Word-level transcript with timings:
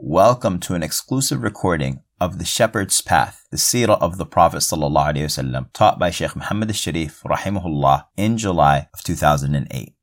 Welcome 0.00 0.60
to 0.60 0.74
an 0.74 0.84
exclusive 0.84 1.42
recording 1.42 2.04
of 2.20 2.38
The 2.38 2.44
Shepherd's 2.44 3.00
Path, 3.00 3.48
the 3.50 3.56
seerah 3.56 4.00
of 4.00 4.16
the 4.16 4.24
Prophet 4.24 4.58
ﷺ, 4.58 5.72
taught 5.72 5.98
by 5.98 6.10
Sheikh 6.12 6.36
Muhammad 6.36 6.68
al-Sharif, 6.68 7.24
rahimahullah, 7.24 8.04
in 8.16 8.38
July 8.38 8.88
of 8.94 9.02
2008. 9.02 9.96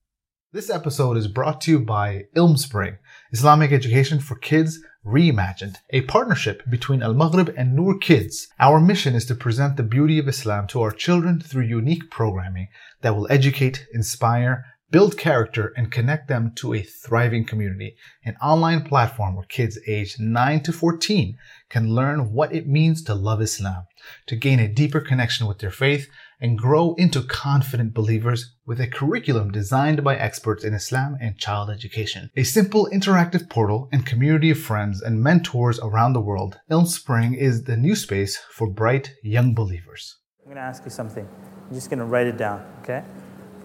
This 0.51 0.69
episode 0.69 1.15
is 1.15 1.29
brought 1.29 1.61
to 1.61 1.71
you 1.71 1.79
by 1.79 2.25
Ilmspring, 2.35 2.97
Islamic 3.31 3.71
education 3.71 4.19
for 4.19 4.35
kids 4.35 4.79
reimagined, 5.05 5.77
a 5.91 6.01
partnership 6.01 6.63
between 6.69 7.01
Al 7.01 7.13
Maghrib 7.13 7.53
and 7.55 7.73
Noor 7.73 7.97
Kids. 7.97 8.49
Our 8.59 8.81
mission 8.81 9.15
is 9.15 9.25
to 9.27 9.35
present 9.35 9.77
the 9.77 9.83
beauty 9.83 10.19
of 10.19 10.27
Islam 10.27 10.67
to 10.67 10.81
our 10.81 10.91
children 10.91 11.39
through 11.39 11.63
unique 11.63 12.11
programming 12.11 12.67
that 13.01 13.15
will 13.15 13.31
educate, 13.31 13.87
inspire, 13.93 14.65
build 14.91 15.17
character, 15.17 15.73
and 15.75 15.91
connect 15.91 16.27
them 16.27 16.51
to 16.55 16.73
a 16.73 16.81
thriving 16.81 17.45
community. 17.45 17.95
An 18.23 18.35
online 18.41 18.83
platform 18.83 19.35
where 19.35 19.45
kids 19.45 19.79
aged 19.87 20.19
9 20.19 20.63
to 20.63 20.71
14 20.71 21.37
can 21.69 21.93
learn 21.93 22.31
what 22.31 22.53
it 22.53 22.67
means 22.67 23.03
to 23.03 23.15
love 23.15 23.41
Islam, 23.41 23.85
to 24.27 24.35
gain 24.35 24.59
a 24.59 24.67
deeper 24.67 25.01
connection 25.01 25.47
with 25.47 25.59
their 25.59 25.71
faith, 25.71 26.07
and 26.39 26.57
grow 26.57 26.93
into 26.95 27.23
confident 27.23 27.93
believers 27.93 28.55
with 28.65 28.79
a 28.79 28.87
curriculum 28.87 29.51
designed 29.51 30.03
by 30.03 30.15
experts 30.15 30.63
in 30.63 30.73
Islam 30.73 31.17
and 31.21 31.37
child 31.37 31.69
education. 31.69 32.29
A 32.35 32.43
simple 32.43 32.89
interactive 32.93 33.49
portal 33.49 33.89
and 33.91 34.05
community 34.05 34.51
of 34.51 34.59
friends 34.59 35.01
and 35.01 35.23
mentors 35.23 35.79
around 35.79 36.13
the 36.13 36.21
world, 36.21 36.59
Ilmspring 36.69 37.37
is 37.37 37.63
the 37.63 37.77
new 37.77 37.95
space 37.95 38.37
for 38.51 38.69
bright 38.69 39.13
young 39.23 39.53
believers. 39.53 40.17
I'm 40.41 40.51
going 40.51 40.57
to 40.57 40.61
ask 40.61 40.83
you 40.83 40.91
something. 40.91 41.27
I'm 41.67 41.73
just 41.73 41.89
going 41.89 41.99
to 41.99 42.05
write 42.05 42.27
it 42.27 42.37
down, 42.37 42.63
okay? 42.83 43.03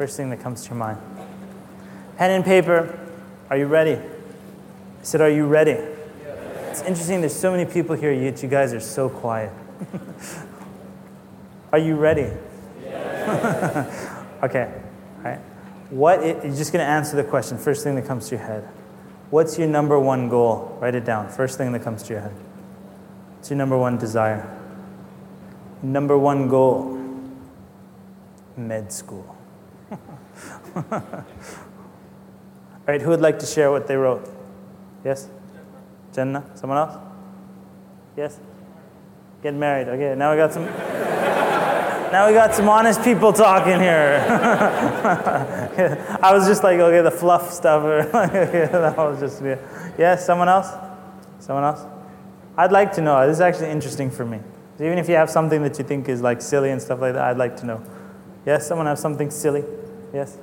First 0.01 0.17
thing 0.17 0.31
that 0.31 0.41
comes 0.41 0.63
to 0.63 0.71
your 0.71 0.79
mind. 0.79 0.97
Pen 2.17 2.31
and 2.31 2.43
paper, 2.43 2.99
are 3.51 3.59
you 3.59 3.67
ready? 3.67 3.97
I 3.97 5.03
said, 5.03 5.21
Are 5.21 5.29
you 5.29 5.45
ready? 5.45 5.73
It's 5.73 6.81
interesting, 6.81 7.21
there's 7.21 7.39
so 7.39 7.51
many 7.51 7.71
people 7.71 7.95
here, 7.97 8.11
yet 8.11 8.43
you 8.43 8.49
guys 8.49 8.73
are 8.73 8.81
so 8.81 9.11
quiet. 9.11 9.53
are 11.73 11.79
you 11.79 11.97
ready? 11.97 12.33
okay, 14.43 14.73
all 15.19 15.23
right. 15.23 15.41
What 15.91 16.25
you're 16.25 16.57
just 16.57 16.73
going 16.73 16.83
to 16.83 16.91
answer 16.91 17.15
the 17.15 17.25
question, 17.25 17.59
first 17.59 17.85
thing 17.85 17.95
that 17.97 18.07
comes 18.07 18.31
to 18.31 18.37
your 18.37 18.45
head. 18.47 18.67
What's 19.29 19.59
your 19.59 19.69
number 19.69 20.01
one 20.01 20.31
goal? 20.31 20.79
Write 20.81 20.95
it 20.95 21.05
down, 21.05 21.29
first 21.29 21.59
thing 21.59 21.73
that 21.73 21.83
comes 21.83 22.05
to 22.05 22.15
your 22.15 22.23
head. 22.23 22.35
What's 23.37 23.51
your 23.51 23.59
number 23.59 23.77
one 23.77 23.99
desire? 23.99 24.49
Number 25.83 26.17
one 26.17 26.49
goal 26.49 26.97
med 28.57 28.91
school. 28.95 29.37
All 30.77 30.85
right, 32.87 33.01
who 33.03 33.11
would 33.11 33.21
like 33.21 33.39
to 33.41 33.47
share 33.47 33.71
what 33.71 33.87
they 33.87 33.97
wrote? 33.97 34.29
Yes? 35.05 35.29
Jenna? 36.13 36.45
Someone 36.55 36.79
else? 36.79 36.97
Yes? 38.17 38.39
Get 39.43 39.55
married. 39.55 39.89
Okay, 39.89 40.15
now 40.17 40.33
we 40.33 40.37
got 40.37 40.53
some. 40.53 40.65
now 40.67 42.27
we 42.27 42.35
got 42.35 42.55
some 42.55 42.69
honest 42.69 43.03
people 43.03 43.33
talking 43.33 43.81
here. 43.81 44.25
I 46.23 46.33
was 46.35 46.47
just 46.47 46.63
like, 46.63 46.79
okay, 46.79 47.01
the 47.03 47.11
fluff 47.11 47.53
stuff. 47.53 47.83
that 48.13 48.97
was 48.97 49.21
just 49.21 49.41
me. 49.41 49.57
Yes, 49.99 50.27
someone 50.27 50.49
else? 50.49 50.69
Someone 51.39 51.65
else? 51.65 51.85
I'd 52.57 52.73
like 52.73 52.93
to 52.95 53.01
know. 53.01 53.27
This 53.27 53.37
is 53.37 53.41
actually 53.41 53.71
interesting 53.71 54.11
for 54.11 54.25
me. 54.25 54.41
Even 54.77 54.99
if 54.99 55.09
you 55.09 55.15
have 55.15 55.31
something 55.31 55.63
that 55.63 55.79
you 55.79 55.85
think 55.85 56.09
is 56.09 56.21
like 56.21 56.43
silly 56.43 56.71
and 56.71 56.81
stuff 56.81 57.01
like 57.01 57.15
that, 57.15 57.23
I'd 57.23 57.39
like 57.39 57.57
to 57.59 57.67
know. 57.67 57.83
Yes, 58.45 58.67
someone 58.67 58.87
have 58.87 58.99
something 58.99 59.31
silly? 59.31 59.65
Yes? 60.13 60.37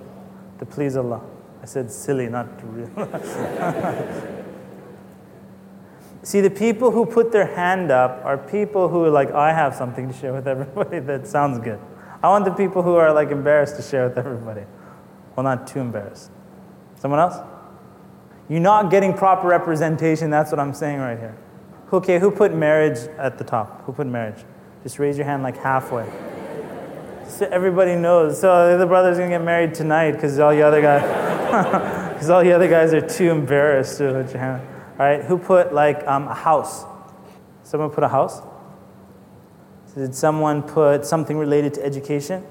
To 0.59 0.65
please 0.65 0.97
Allah. 0.97 1.21
I 1.61 1.65
said 1.65 1.91
silly, 1.91 2.27
not 2.27 2.47
real. 2.63 2.89
See, 6.23 6.41
the 6.41 6.49
people 6.49 6.91
who 6.91 7.05
put 7.05 7.31
their 7.31 7.45
hand 7.55 7.89
up 7.91 8.21
are 8.25 8.37
people 8.37 8.89
who 8.89 9.05
are 9.05 9.09
like, 9.09 9.31
I 9.31 9.53
have 9.53 9.73
something 9.73 10.07
to 10.07 10.13
share 10.13 10.33
with 10.33 10.47
everybody 10.47 10.99
that 11.07 11.25
sounds 11.27 11.59
good. 11.59 11.79
I 12.21 12.29
want 12.29 12.45
the 12.45 12.51
people 12.51 12.83
who 12.83 12.95
are 12.95 13.13
like 13.13 13.31
embarrassed 13.31 13.75
to 13.77 13.81
share 13.81 14.09
with 14.09 14.17
everybody. 14.17 14.63
Well, 15.35 15.43
not 15.43 15.67
too 15.67 15.79
embarrassed. 15.79 16.31
Someone 16.95 17.19
else? 17.19 17.37
You're 18.49 18.59
not 18.59 18.89
getting 18.89 19.13
proper 19.13 19.47
representation, 19.47 20.29
that's 20.29 20.51
what 20.51 20.59
I'm 20.59 20.73
saying 20.73 20.99
right 20.99 21.17
here. 21.17 21.37
Okay, 21.93 22.19
who 22.19 22.31
put 22.31 22.53
marriage 22.53 22.97
at 23.17 23.37
the 23.37 23.43
top? 23.43 23.83
Who 23.85 23.93
put 23.93 24.07
marriage? 24.07 24.43
Just 24.83 24.99
raise 24.99 25.17
your 25.17 25.25
hand 25.25 25.43
like 25.43 25.57
halfway. 25.57 26.09
So 27.27 27.45
everybody 27.51 27.95
knows. 27.95 28.39
So 28.39 28.77
the 28.77 28.85
brother's 28.85 29.17
gonna 29.17 29.29
get 29.29 29.43
married 29.43 29.73
tonight 29.73 30.13
because 30.13 30.39
all 30.39 30.51
the 30.51 30.61
other 30.61 30.81
guys, 30.81 31.01
because 32.13 32.29
all 32.29 32.41
the 32.41 32.53
other 32.53 32.69
guys 32.69 32.93
are 32.93 33.07
too 33.07 33.29
embarrassed 33.29 33.97
to 33.97 34.23
put 34.23 34.33
your 34.33 34.41
hand. 34.41 34.61
All 34.99 35.05
right, 35.05 35.23
who 35.23 35.37
put 35.37 35.73
like 35.73 36.07
um, 36.07 36.27
a 36.27 36.33
house? 36.33 36.85
Someone 37.63 37.89
put 37.89 38.03
a 38.03 38.07
house. 38.07 38.41
Did 39.93 40.15
someone 40.15 40.61
put 40.61 41.05
something 41.05 41.37
related 41.37 41.73
to 41.75 41.85
education? 41.85 42.45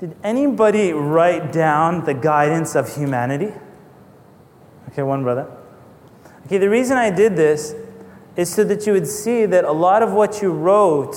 Did 0.00 0.16
anybody 0.24 0.92
write 0.92 1.52
down 1.52 2.04
the 2.04 2.14
guidance 2.14 2.74
of 2.74 2.94
humanity? 2.96 3.52
Okay, 4.88 5.02
one 5.02 5.22
brother. 5.22 5.50
Okay, 6.46 6.58
the 6.58 6.68
reason 6.68 6.96
I 6.96 7.10
did 7.10 7.36
this 7.36 7.74
is 8.36 8.52
so 8.52 8.64
that 8.64 8.86
you 8.86 8.94
would 8.94 9.06
see 9.06 9.46
that 9.46 9.64
a 9.64 9.72
lot 9.72 10.02
of 10.02 10.12
what 10.12 10.42
you 10.42 10.50
wrote 10.50 11.14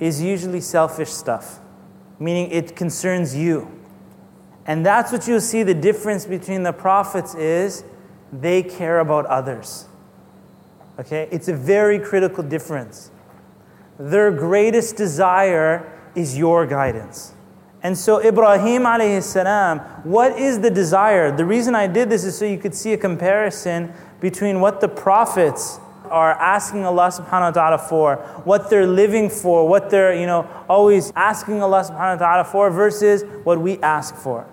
is 0.00 0.20
usually 0.20 0.60
selfish 0.60 1.10
stuff, 1.10 1.60
meaning 2.18 2.50
it 2.50 2.74
concerns 2.74 3.36
you. 3.36 3.70
And 4.66 4.84
that's 4.84 5.12
what 5.12 5.28
you'll 5.28 5.40
see 5.40 5.62
the 5.62 5.74
difference 5.74 6.26
between 6.26 6.62
the 6.62 6.72
prophets 6.72 7.34
is 7.34 7.84
they 8.32 8.62
care 8.62 9.00
about 9.00 9.26
others. 9.26 9.86
Okay? 10.98 11.28
It's 11.30 11.48
a 11.48 11.54
very 11.54 11.98
critical 11.98 12.42
difference. 12.42 13.10
Their 13.98 14.30
greatest 14.30 14.96
desire 14.96 15.92
is 16.14 16.36
your 16.36 16.66
guidance. 16.66 17.34
And 17.82 17.96
so 17.96 18.22
Ibrahim 18.22 18.82
alayhi 18.82 19.22
salam, 19.22 19.78
what 20.04 20.38
is 20.38 20.60
the 20.60 20.70
desire? 20.70 21.34
The 21.34 21.44
reason 21.44 21.74
I 21.74 21.86
did 21.86 22.10
this 22.10 22.24
is 22.24 22.36
so 22.36 22.44
you 22.44 22.58
could 22.58 22.74
see 22.74 22.92
a 22.92 22.98
comparison 22.98 23.92
between 24.20 24.60
what 24.60 24.80
the 24.80 24.88
prophets 24.88 25.80
are 26.09 26.33
asking 26.33 26.85
Allah 26.85 27.09
subhanahu 27.09 27.49
wa 27.49 27.51
ta'ala 27.51 27.77
for, 27.77 28.17
what 28.45 28.69
they're 28.69 28.87
living 28.87 29.29
for, 29.29 29.67
what 29.67 29.89
they're, 29.89 30.13
you 30.13 30.25
know, 30.25 30.47
always 30.69 31.11
asking 31.15 31.61
Allah 31.61 31.83
subhanahu 31.83 32.19
wa 32.19 32.25
ta'ala 32.27 32.43
for 32.43 32.69
versus 32.69 33.23
what 33.43 33.59
we 33.59 33.79
ask 33.79 34.15
for. 34.15 34.47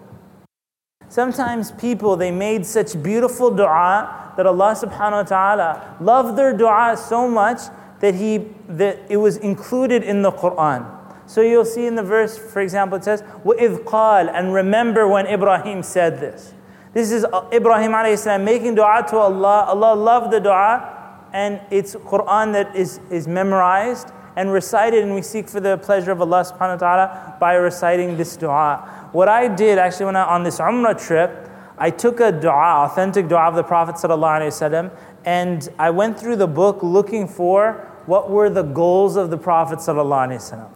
Sometimes 1.09 1.73
people 1.73 2.17
they 2.17 2.31
made 2.31 2.65
such 2.65 3.01
beautiful 3.03 3.51
dua 3.51 4.33
that 4.37 4.47
Allah 4.47 4.75
subhanahu 4.75 5.13
wa 5.13 5.29
ta'ala 5.29 5.97
loved 6.01 6.39
their 6.39 6.57
dua 6.57 6.97
so 6.97 7.29
much 7.29 7.61
that 8.01 8.15
he 8.15 8.49
that 8.69 8.99
it 9.11 9.19
was 9.19 9.37
included 9.37 10.03
in 10.03 10.23
the 10.23 10.33
Quran. 10.33 10.89
So 11.27 11.41
you'll 11.41 11.65
see 11.65 11.87
in 11.87 11.95
the 11.95 12.03
verse, 12.03 12.37
for 12.37 12.61
example, 12.61 12.99
it 12.99 13.05
says, 13.05 13.23
وَإِذْ 13.45 13.85
قَالَ 13.85 14.31
And 14.33 14.53
remember 14.53 15.07
when 15.07 15.27
Ibrahim 15.27 15.83
said 15.83 16.19
this. 16.19 16.53
This 16.93 17.11
is 17.13 17.25
Ibrahim 17.53 17.93
alayhi 17.93 18.19
salam 18.19 18.45
making 18.45 18.75
dua 18.75 19.05
to 19.09 19.17
Allah. 19.17 19.65
Allah 19.69 19.95
loved 19.95 20.33
the 20.33 20.41
dua 20.41 20.96
and 21.33 21.61
it's 21.71 21.95
Quran 21.95 22.53
that 22.53 22.75
is, 22.77 23.01
is 23.11 23.27
memorized 23.27 24.09
and 24.37 24.53
recited, 24.53 25.05
and 25.05 25.15
we 25.15 25.23
seek 25.23 25.49
for 25.49 25.61
the 25.61 25.77
pleasure 25.79 26.11
of 26.11 26.21
Allah 26.21 26.45
subhanahu 26.45 26.81
wa 26.81 26.97
ta'ala 26.97 27.37
by 27.39 27.55
reciting 27.55 28.17
this 28.17 28.37
dua. 28.37 29.09
What 29.13 29.29
I 29.29 29.49
did 29.49 29.79
actually 29.79 30.07
when 30.07 30.17
I 30.17 30.25
on 30.25 30.43
this 30.43 30.59
Umrah 30.59 30.99
trip, 31.07 31.51
I 31.79 31.91
took 31.91 32.21
a 32.21 32.33
dua, 32.33 32.87
authentic 32.87 33.29
dua 33.29 33.49
of 33.49 33.55
the 33.55 33.63
Prophet 33.63 33.97
وسلم, 33.97 34.91
and 35.25 35.69
I 35.79 35.91
went 35.91 36.19
through 36.19 36.37
the 36.37 36.47
book 36.47 36.83
looking 36.83 37.29
for 37.29 37.89
what 38.07 38.31
were 38.31 38.51
the 38.51 38.63
goals 38.63 39.17
of 39.17 39.31
the 39.31 39.39
Prophet. 39.39 39.79
وسلم. 39.79 40.69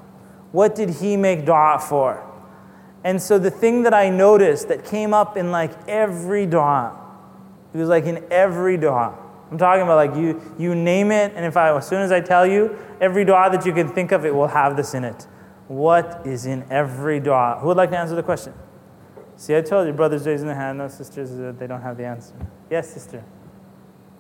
What 0.53 0.75
did 0.75 0.91
he 0.91 1.17
make 1.17 1.45
dua 1.45 1.79
for? 1.81 2.23
And 3.05 3.23
so 3.23 3.39
the 3.39 3.51
thing 3.51 3.85
that 3.85 3.95
I 3.95 4.11
noticed 4.11 4.69
that 4.69 4.85
came 4.85 5.15
up 5.15 5.37
in 5.37 5.51
like 5.51 5.71
every 5.89 6.45
dua, 6.45 6.99
it 7.73 7.79
was 7.79 7.89
like 7.89 8.05
in 8.05 8.25
every 8.31 8.77
dua. 8.77 9.15
I'm 9.52 9.58
talking 9.58 9.84
about 9.84 9.98
like 9.98 10.16
you, 10.16 10.42
you 10.58 10.74
name 10.74 11.12
it, 11.12 11.34
and 11.36 11.46
if 11.46 11.58
I, 11.58 11.76
as 11.76 11.86
soon 11.86 12.02
as 12.02 12.12
I 12.12 12.22
tell 12.22 12.48
you, 12.48 12.78
every 13.02 13.26
dua 13.26 13.50
that 13.52 13.66
you 13.66 13.74
can 13.74 13.90
think 13.90 14.14
of, 14.14 14.26
it 14.26 14.34
will 14.34 14.48
have 14.48 14.78
this 14.78 14.94
in 14.94 15.04
it. 15.04 15.28
What 15.68 16.22
is 16.26 16.46
in 16.46 16.66
every 16.72 17.20
dua? 17.20 17.58
Who 17.60 17.68
would 17.68 17.78
like 17.78 17.90
to 17.90 17.98
answer 17.98 18.16
the 18.16 18.24
question? 18.24 18.54
See, 19.36 19.56
I 19.56 19.62
told 19.62 19.88
you, 19.88 19.94
brothers 19.94 20.26
raising 20.26 20.48
their 20.48 20.56
hand, 20.56 20.78
no 20.78 20.88
sisters, 20.88 21.32
uh, 21.32 21.54
they 21.58 21.68
don't 21.68 21.82
have 21.82 21.98
the 21.98 22.06
answer. 22.06 22.34
Yes, 22.70 22.94
sister. 22.94 23.24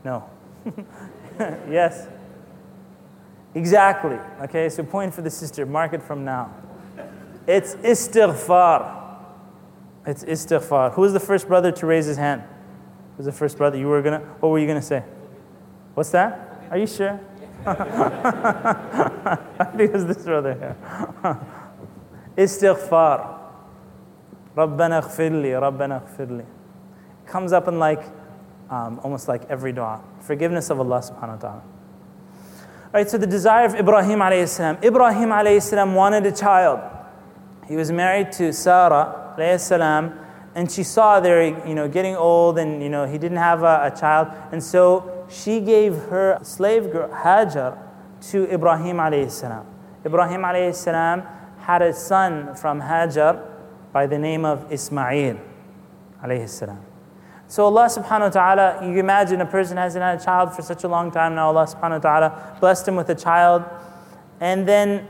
No. 0.04 0.30
yes. 1.40 2.08
Exactly. 3.56 4.18
Okay, 4.42 4.68
so 4.68 4.84
point 4.84 5.14
for 5.14 5.22
the 5.22 5.30
sister, 5.30 5.66
mark 5.66 5.94
it 5.94 6.04
from 6.04 6.26
now. 6.26 6.54
It's 7.48 7.76
istighfar. 7.76 9.16
It's 10.06 10.26
istighfar. 10.26 10.94
Who 10.94 11.02
was 11.02 11.14
the 11.14 11.20
first 11.20 11.48
brother 11.48 11.72
to 11.72 11.86
raise 11.86 12.06
his 12.06 12.18
hand? 12.18 12.42
Who 12.42 13.18
was 13.18 13.26
the 13.28 13.32
first 13.32 13.58
brother? 13.58 13.78
You 13.78 13.88
were 13.88 14.02
gonna, 14.02 14.20
what 14.40 14.50
were 14.50 14.60
you 14.60 14.68
gonna 14.68 14.82
say? 14.82 15.04
What's 16.02 16.10
that? 16.14 16.66
Are 16.72 16.80
you 16.80 16.88
sure? 16.88 17.20
I 17.64 17.76
think 19.78 19.94
it's 19.94 20.04
this 20.06 20.24
brother 20.24 20.56
here. 20.56 20.76
Istighfar. 22.38 23.38
Rabbana 24.58 25.04
اغفر 25.04 25.62
Rabbana 25.62 26.02
اغفر 26.02 26.44
Comes 27.28 27.54
up 27.54 27.68
in 27.68 27.78
like, 27.78 28.04
um, 28.72 29.00
almost 29.04 29.28
like 29.28 29.48
every 29.48 29.74
dua. 29.74 30.02
Forgiveness 30.22 30.72
of 30.72 30.80
Allah 30.80 31.02
subhanahu 31.02 31.36
wa 31.36 31.36
ta'ala. 31.36 31.62
All 31.62 32.94
right, 32.94 33.08
so 33.08 33.20
the 33.20 33.28
desire 33.28 33.68
of 33.68 33.76
Ibrahim 33.76 34.22
alayhi 34.22 34.48
salam. 34.48 34.80
Ibrahim 34.84 35.30
alayhi 35.30 35.62
salam 35.62 35.94
wanted 35.94 36.26
a 36.26 36.32
child. 36.32 36.80
He 37.68 37.76
was 37.76 37.92
married 37.92 38.32
to 38.32 38.52
Sarah 38.54 39.36
alayhi 39.38 39.60
salam, 39.60 40.18
and 40.56 40.72
she 40.72 40.82
saw 40.82 41.20
they're 41.20 41.44
you 41.68 41.76
know 41.76 41.88
getting 41.88 42.16
old, 42.16 42.58
and 42.58 42.82
you 42.82 42.90
know 42.90 43.06
he 43.06 43.20
didn't 43.20 43.38
have 43.38 43.62
a, 43.62 43.92
a 43.94 43.96
child, 43.96 44.30
and 44.52 44.64
so 44.64 45.21
she 45.32 45.62
gave 45.62 45.96
her 45.96 46.40
slave 46.44 46.92
girl 46.92 47.10
Hajar 47.10 47.78
to 48.32 48.52
Ibrahim 48.54 48.98
alayhi 48.98 49.32
salam. 49.32 49.66
Ibrahim 50.06 50.42
alayhi 50.42 50.76
salam 50.76 51.24
had 51.60 51.82
a 51.82 51.94
son 51.94 52.56
from 52.56 52.82
Hajar 52.82 53.48
by 53.94 54.08
the 54.08 54.20
name 54.20 54.46
of 54.46 54.72
Ismail 54.72 55.40
alayhi 56.24 56.50
salam. 56.50 56.86
So 57.48 57.66
Allah 57.66 57.86
subhanahu 57.86 58.22
wa 58.22 58.30
ta'ala, 58.30 58.88
you 58.88 58.98
imagine 59.00 59.42
a 59.42 59.46
person 59.46 59.78
hasn't 59.78 60.02
had 60.02 60.22
a 60.22 60.24
child 60.24 60.54
for 60.54 60.62
such 60.62 60.84
a 60.84 60.88
long 60.88 61.12
time 61.12 61.36
now, 61.36 61.48
Allah 61.48 61.66
subhanahu 61.66 62.04
wa 62.04 62.20
ta'ala 62.20 62.58
blessed 62.60 62.88
him 62.88 62.96
with 62.96 63.10
a 63.10 63.16
child. 63.16 63.64
And 64.40 64.68
then 64.68 65.08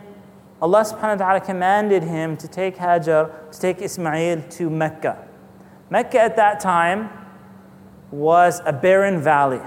Allah 0.62 0.81
subhanahu 0.81 1.19
wa 1.19 1.25
ta'ala 1.25 1.41
commanded 1.41 2.03
him 2.03 2.38
to 2.38 2.47
take 2.47 2.77
Hajar, 2.77 3.51
to 3.51 3.59
take 3.59 3.81
Ismail 3.81 4.44
to 4.57 4.69
Mecca. 4.69 5.27
Mecca 5.89 6.19
at 6.19 6.35
that 6.35 6.59
time 6.59 7.09
was 8.12 8.62
a 8.65 8.73
barren 8.73 9.21
valley. 9.21 9.62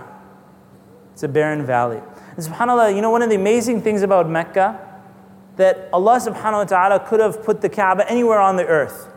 It's 1.14 1.22
a 1.22 1.28
barren 1.28 1.64
valley. 1.64 2.02
And 2.36 2.44
subhanAllah, 2.44 2.94
you 2.94 3.00
know, 3.00 3.10
one 3.10 3.22
of 3.22 3.30
the 3.30 3.36
amazing 3.36 3.80
things 3.80 4.02
about 4.02 4.28
Mecca, 4.28 4.78
that 5.56 5.88
Allah 5.92 6.18
subhanahu 6.18 6.52
wa 6.52 6.64
ta'ala 6.64 7.00
could 7.00 7.20
have 7.20 7.42
put 7.42 7.60
the 7.60 7.68
Kaaba 7.68 8.10
anywhere 8.10 8.40
on 8.40 8.56
the 8.56 8.66
earth, 8.66 9.08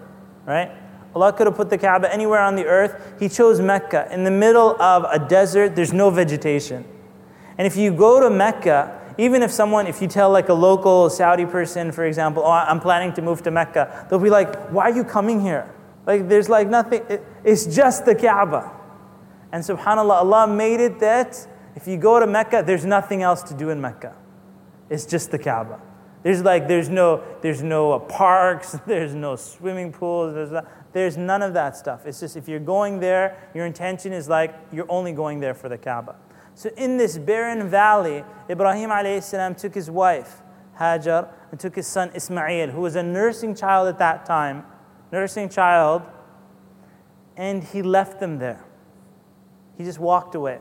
right? 0.45 0.71
Allah 1.15 1.33
could 1.33 1.47
have 1.47 1.55
put 1.55 1.71
the 1.71 1.77
Kaaba 1.79 2.13
anywhere 2.13 2.41
on 2.41 2.55
the 2.55 2.65
earth. 2.65 3.15
He 3.19 3.27
chose 3.27 3.59
Mecca. 3.59 4.07
In 4.11 4.23
the 4.23 4.31
middle 4.31 4.79
of 4.79 5.03
a 5.09 5.17
desert, 5.27 5.75
there's 5.75 5.93
no 5.93 6.11
vegetation. 6.11 6.85
And 7.57 7.65
if 7.65 7.75
you 7.75 7.91
go 7.91 8.19
to 8.19 8.29
Mecca, 8.29 9.01
even 9.17 9.41
if 9.41 9.51
someone, 9.51 9.87
if 9.87 9.99
you 9.99 10.07
tell 10.07 10.29
like 10.29 10.49
a 10.49 10.53
local 10.53 11.09
Saudi 11.09 11.47
person, 11.47 11.91
for 11.91 12.05
example, 12.05 12.43
oh, 12.45 12.51
I'm 12.51 12.79
planning 12.79 13.13
to 13.13 13.23
move 13.23 13.41
to 13.43 13.51
Mecca, 13.51 14.05
they'll 14.07 14.19
be 14.19 14.29
like, 14.29 14.69
why 14.69 14.83
are 14.83 14.95
you 14.95 15.03
coming 15.03 15.41
here? 15.41 15.73
Like, 16.05 16.29
there's 16.29 16.49
like 16.49 16.67
nothing, 16.67 17.01
it's 17.43 17.65
just 17.65 18.05
the 18.05 18.13
Kaaba. 18.13 18.71
And 19.51 19.63
subhanAllah, 19.63 20.21
Allah 20.21 20.47
made 20.47 20.79
it 20.79 20.99
that 20.99 21.47
if 21.77 21.87
you 21.87 21.95
go 21.95 22.19
to 22.19 22.25
Mecca, 22.25 22.63
there's 22.65 22.85
nothing 22.85 23.21
else 23.21 23.43
to 23.43 23.53
do 23.53 23.69
in 23.69 23.79
Mecca. 23.79 24.15
It's 24.89 25.05
just 25.05 25.29
the 25.29 25.37
Kaaba. 25.37 25.79
There's 26.23 26.41
like, 26.41 26.67
there's 26.67 26.89
no, 26.89 27.21
there's 27.43 27.61
no 27.61 27.91
uh, 27.91 27.99
parks, 27.99 28.71
there's 28.87 29.13
no 29.13 29.35
swimming 29.35 29.91
pools, 29.91 30.33
there's, 30.33 30.65
there's 30.91 31.17
none 31.17 31.43
of 31.43 31.53
that 31.53 31.77
stuff. 31.77 32.07
It's 32.07 32.19
just 32.19 32.35
if 32.35 32.47
you're 32.47 32.59
going 32.59 32.99
there, 32.99 33.37
your 33.53 33.67
intention 33.67 34.11
is 34.11 34.27
like 34.27 34.55
you're 34.71 34.89
only 34.89 35.13
going 35.13 35.39
there 35.39 35.53
for 35.53 35.69
the 35.69 35.77
Kaaba. 35.77 36.15
So 36.55 36.71
in 36.75 36.97
this 36.97 37.19
barren 37.19 37.69
valley, 37.69 38.23
Ibrahim 38.49 38.89
alayhi 38.89 39.55
took 39.55 39.75
his 39.75 39.91
wife, 39.91 40.41
Hajar, 40.79 41.29
and 41.51 41.59
took 41.59 41.75
his 41.75 41.85
son 41.85 42.09
Ismail, 42.15 42.71
who 42.71 42.81
was 42.81 42.95
a 42.95 43.03
nursing 43.03 43.53
child 43.53 43.87
at 43.87 43.99
that 43.99 44.25
time, 44.25 44.65
nursing 45.11 45.47
child, 45.47 46.01
and 47.35 47.63
he 47.63 47.83
left 47.83 48.19
them 48.19 48.39
there. 48.39 48.65
He 49.77 49.83
just 49.83 49.99
walked 49.99 50.33
away. 50.33 50.57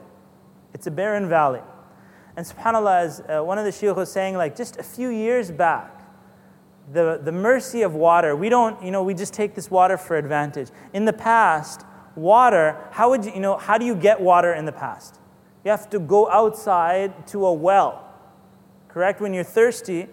It's 0.75 0.87
a 0.87 0.91
barren 0.91 1.29
valley. 1.29 1.61
And 2.37 2.45
subhanAllah, 2.45 3.01
as 3.01 3.21
uh, 3.21 3.43
one 3.43 3.59
of 3.59 3.65
the 3.65 3.71
shuyukh 3.71 3.97
was 3.97 4.13
saying, 4.13 4.37
like 4.37 4.57
just 4.57 4.77
a 4.77 4.83
few 4.83 5.09
years 5.09 5.51
back, 5.51 5.93
the, 6.93 7.21
the 7.23 7.33
mercy 7.33 7.83
of 7.83 7.95
water, 7.95 8.37
we 8.37 8.49
don't, 8.49 8.81
you 8.83 8.91
know, 8.91 9.03
we 9.03 9.15
just 9.15 9.33
take 9.33 9.55
this 9.55 9.71
water 9.71 9.97
for 9.97 10.17
advantage. 10.17 10.69
In 10.93 11.05
the 11.05 11.13
past, 11.13 11.85
water, 12.15 12.77
how 12.93 13.11
would 13.11 13.25
you, 13.25 13.33
you 13.33 13.41
know, 13.41 13.57
how 13.57 13.79
do 13.79 13.87
you 13.87 13.95
get 13.95 14.21
water 14.21 14.53
in 14.53 14.67
the 14.67 14.73
past? 14.73 15.19
You 15.65 15.71
have 15.71 15.89
to 15.91 15.99
go 15.99 16.31
outside 16.31 17.27
to 17.29 17.47
a 17.47 17.53
well, 17.53 18.07
correct? 18.89 19.21
When 19.21 19.35
you're 19.35 19.43
thirsty, 19.43 20.07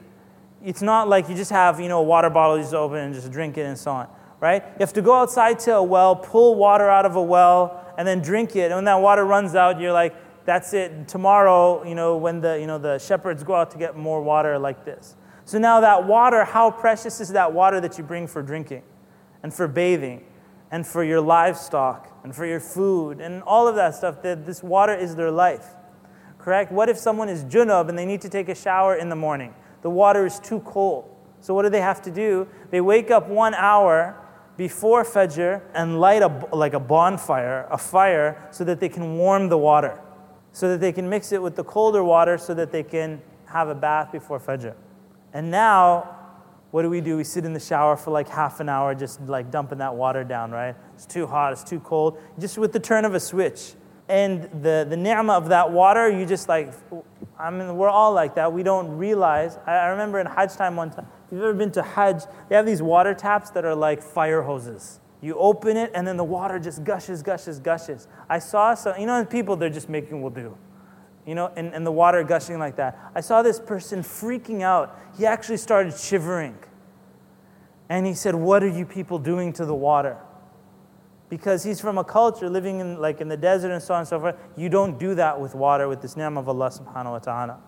it's 0.63 0.81
not 0.81 1.09
like 1.09 1.29
you 1.29 1.35
just 1.35 1.51
have, 1.51 1.79
you 1.79 1.89
know, 1.89 1.99
a 1.99 2.03
water 2.03 2.29
bottle 2.29 2.57
you 2.57 2.63
just 2.63 2.73
open 2.73 2.97
and 2.97 3.13
just 3.13 3.31
drink 3.31 3.57
it 3.57 3.65
and 3.65 3.77
so 3.77 3.91
on, 3.91 4.07
right? 4.39 4.63
You 4.63 4.79
have 4.79 4.93
to 4.93 5.01
go 5.01 5.13
outside 5.13 5.59
to 5.59 5.75
a 5.75 5.83
well, 5.83 6.15
pull 6.15 6.55
water 6.55 6.89
out 6.89 7.05
of 7.05 7.15
a 7.15 7.21
well, 7.21 7.93
and 7.97 8.07
then 8.07 8.21
drink 8.21 8.55
it. 8.55 8.65
And 8.65 8.75
when 8.75 8.85
that 8.85 9.01
water 9.01 9.25
runs 9.25 9.55
out, 9.55 9.79
you're 9.79 9.93
like, 9.93 10.15
that's 10.45 10.73
it. 10.73 11.07
Tomorrow, 11.07 11.85
you 11.85 11.95
know, 11.95 12.17
when 12.17 12.41
the, 12.41 12.59
you 12.59 12.67
know, 12.67 12.77
the 12.77 12.99
shepherds 12.99 13.43
go 13.43 13.55
out 13.55 13.71
to 13.71 13.77
get 13.77 13.95
more 13.95 14.21
water 14.21 14.59
like 14.59 14.85
this. 14.85 15.15
So 15.45 15.57
now 15.57 15.81
that 15.81 16.05
water, 16.05 16.43
how 16.45 16.71
precious 16.71 17.19
is 17.19 17.29
that 17.29 17.53
water 17.53 17.81
that 17.81 17.97
you 17.97 18.03
bring 18.03 18.27
for 18.27 18.41
drinking 18.41 18.83
and 19.41 19.53
for 19.53 19.67
bathing 19.67 20.25
and 20.71 20.85
for 20.85 21.03
your 21.03 21.21
livestock 21.21 22.19
and 22.23 22.35
for 22.35 22.45
your 22.45 22.59
food 22.59 23.19
and 23.19 23.43
all 23.43 23.67
of 23.67 23.75
that 23.75 23.95
stuff? 23.95 24.21
That 24.21 24.45
this 24.45 24.63
water 24.63 24.95
is 24.95 25.15
their 25.15 25.31
life. 25.31 25.67
Correct? 26.37 26.71
What 26.71 26.89
if 26.89 26.97
someone 26.97 27.29
is 27.29 27.43
junub 27.45 27.89
and 27.89 27.97
they 27.97 28.05
need 28.05 28.21
to 28.21 28.29
take 28.29 28.49
a 28.49 28.55
shower 28.55 28.95
in 28.95 29.09
the 29.09 29.15
morning? 29.15 29.53
The 29.81 29.89
water 29.89 30.25
is 30.25 30.39
too 30.39 30.59
cold. 30.61 31.09
So 31.39 31.53
what 31.53 31.63
do 31.63 31.69
they 31.69 31.81
have 31.81 32.01
to 32.03 32.11
do? 32.11 32.47
They 32.69 32.81
wake 32.81 33.11
up 33.11 33.27
one 33.27 33.53
hour 33.53 34.17
before 34.55 35.03
Fajr 35.03 35.61
and 35.73 35.99
light 35.99 36.21
a, 36.21 36.47
like 36.53 36.73
a 36.73 36.79
bonfire, 36.79 37.67
a 37.71 37.77
fire, 37.77 38.47
so 38.51 38.63
that 38.63 38.79
they 38.79 38.89
can 38.89 39.17
warm 39.17 39.49
the 39.49 39.57
water, 39.57 39.99
so 40.53 40.69
that 40.69 40.79
they 40.79 40.91
can 40.91 41.09
mix 41.09 41.31
it 41.31 41.41
with 41.41 41.55
the 41.55 41.63
colder 41.63 42.03
water 42.03 42.37
so 42.37 42.53
that 42.53 42.71
they 42.71 42.83
can 42.83 43.21
have 43.47 43.67
a 43.67 43.75
bath 43.75 44.11
before 44.11 44.39
Fajr. 44.39 44.75
And 45.33 45.51
now, 45.51 46.15
what 46.71 46.83
do 46.83 46.89
we 46.89 47.01
do? 47.01 47.17
We 47.17 47.23
sit 47.23 47.43
in 47.43 47.53
the 47.53 47.59
shower 47.59 47.97
for 47.97 48.11
like 48.11 48.29
half 48.29 48.59
an 48.59 48.69
hour, 48.69 48.95
just 48.95 49.19
like 49.21 49.51
dumping 49.51 49.79
that 49.79 49.95
water 49.95 50.23
down, 50.23 50.51
right? 50.51 50.75
It's 50.95 51.05
too 51.05 51.27
hot, 51.27 51.53
it's 51.53 51.63
too 51.63 51.79
cold, 51.79 52.19
just 52.39 52.57
with 52.57 52.71
the 52.71 52.79
turn 52.79 53.03
of 53.03 53.13
a 53.13 53.19
switch. 53.19 53.73
And 54.07 54.43
the, 54.61 54.85
the 54.87 54.97
ni'mah 54.97 55.33
of 55.33 55.49
that 55.49 55.71
water, 55.71 56.09
you 56.09 56.25
just 56.25 56.47
like, 56.49 56.73
I 57.39 57.49
mean, 57.49 57.75
we're 57.75 57.89
all 57.89 58.13
like 58.13 58.35
that. 58.35 58.51
We 58.51 58.61
don't 58.61 58.97
realize. 58.97 59.57
I, 59.65 59.73
I 59.73 59.87
remember 59.87 60.19
in 60.19 60.27
Hajj 60.27 60.55
time 60.55 60.75
one 60.75 60.91
time, 60.91 61.07
if 61.27 61.33
you've 61.33 61.41
ever 61.41 61.53
been 61.53 61.71
to 61.71 61.81
Hajj, 61.81 62.23
they 62.49 62.55
have 62.55 62.65
these 62.65 62.81
water 62.81 63.13
taps 63.13 63.49
that 63.51 63.65
are 63.65 63.75
like 63.75 64.03
fire 64.03 64.41
hoses. 64.41 64.99
You 65.23 65.35
open 65.35 65.75
it, 65.77 65.89
and 65.95 66.05
then 66.05 66.17
the 66.17 66.23
water 66.23 66.59
just 66.59 66.83
gushes, 66.83 67.23
gushes, 67.23 67.57
gushes. 67.57 68.07
I 68.29 68.37
saw 68.37 68.75
some, 68.75 68.99
you 68.99 69.07
know, 69.07 69.25
people, 69.25 69.55
they're 69.55 69.69
just 69.69 69.89
making 69.89 70.21
wudu 70.21 70.53
you 71.25 71.35
know, 71.35 71.51
and, 71.55 71.73
and 71.73 71.85
the 71.85 71.91
water 71.91 72.23
gushing 72.23 72.59
like 72.59 72.75
that. 72.75 72.99
I 73.15 73.21
saw 73.21 73.41
this 73.41 73.59
person 73.59 74.01
freaking 74.01 74.61
out. 74.61 74.99
He 75.17 75.25
actually 75.25 75.57
started 75.57 75.93
shivering. 75.97 76.57
And 77.89 78.05
he 78.05 78.13
said, 78.13 78.35
What 78.35 78.63
are 78.63 78.69
you 78.69 78.85
people 78.85 79.19
doing 79.19 79.53
to 79.53 79.65
the 79.65 79.75
water? 79.75 80.17
Because 81.29 81.63
he's 81.63 81.79
from 81.79 81.97
a 81.97 82.03
culture 82.03 82.49
living 82.49 82.79
in 82.79 82.99
like 82.99 83.21
in 83.21 83.27
the 83.27 83.37
desert 83.37 83.71
and 83.71 83.81
so 83.81 83.93
on 83.93 84.01
and 84.01 84.07
so 84.07 84.19
forth. 84.19 84.35
You 84.55 84.69
don't 84.69 84.99
do 84.99 85.15
that 85.15 85.39
with 85.39 85.55
water, 85.55 85.87
with 85.87 86.01
this 86.01 86.17
name 86.17 86.37
of 86.37 86.49
Allah 86.49 86.69
subhanahu 86.69 87.11
wa 87.11 87.19
ta'ala. 87.19 87.59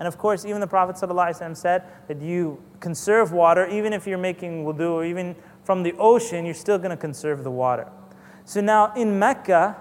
And 0.00 0.08
of 0.08 0.18
course, 0.18 0.44
even 0.44 0.60
the 0.60 0.66
Prophet 0.66 0.98
said 0.98 1.82
that 2.08 2.20
you 2.20 2.60
conserve 2.80 3.32
water, 3.32 3.66
even 3.68 3.92
if 3.92 4.06
you're 4.06 4.18
making 4.18 4.64
wudu, 4.64 4.90
or 4.90 5.04
even 5.04 5.36
from 5.64 5.82
the 5.82 5.94
ocean, 5.98 6.44
you're 6.44 6.54
still 6.54 6.78
going 6.78 6.90
to 6.90 6.96
conserve 6.96 7.42
the 7.42 7.50
water. 7.50 7.90
So 8.44 8.60
now 8.60 8.92
in 8.94 9.18
Mecca, 9.18 9.76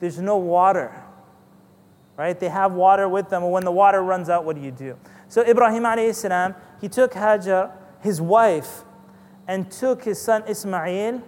there's 0.00 0.18
no 0.18 0.36
water 0.36 1.02
right? 2.16 2.38
They 2.38 2.48
have 2.48 2.72
water 2.72 3.08
with 3.08 3.28
them, 3.28 3.42
and 3.42 3.52
when 3.52 3.64
the 3.64 3.72
water 3.72 4.02
runs 4.02 4.28
out, 4.28 4.44
what 4.44 4.56
do 4.56 4.62
you 4.62 4.70
do? 4.70 4.96
So 5.28 5.42
Ibrahim 5.42 5.84
salam, 6.12 6.54
he 6.80 6.88
took 6.88 7.12
Hajar, 7.12 7.72
his 8.00 8.20
wife, 8.20 8.84
and 9.46 9.70
took 9.70 10.04
his 10.04 10.20
son 10.20 10.42
Ismail 10.48 11.22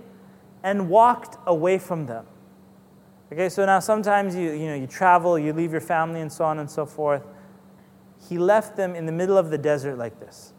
and 0.62 0.88
walked 0.88 1.36
away 1.46 1.78
from 1.78 2.06
them. 2.06 2.26
Okay, 3.32 3.48
so 3.48 3.66
now 3.66 3.80
sometimes 3.80 4.34
you, 4.34 4.52
you 4.52 4.66
know, 4.66 4.74
you 4.74 4.86
travel, 4.86 5.38
you 5.38 5.52
leave 5.52 5.70
your 5.70 5.82
family 5.82 6.20
and 6.20 6.32
so 6.32 6.44
on 6.44 6.58
and 6.58 6.70
so 6.70 6.86
forth. 6.86 7.22
He 8.28 8.38
left 8.38 8.76
them 8.76 8.94
in 8.94 9.06
the 9.06 9.12
middle 9.12 9.36
of 9.36 9.50
the 9.50 9.58
desert 9.58 9.96
like 9.98 10.18
this. 10.18 10.54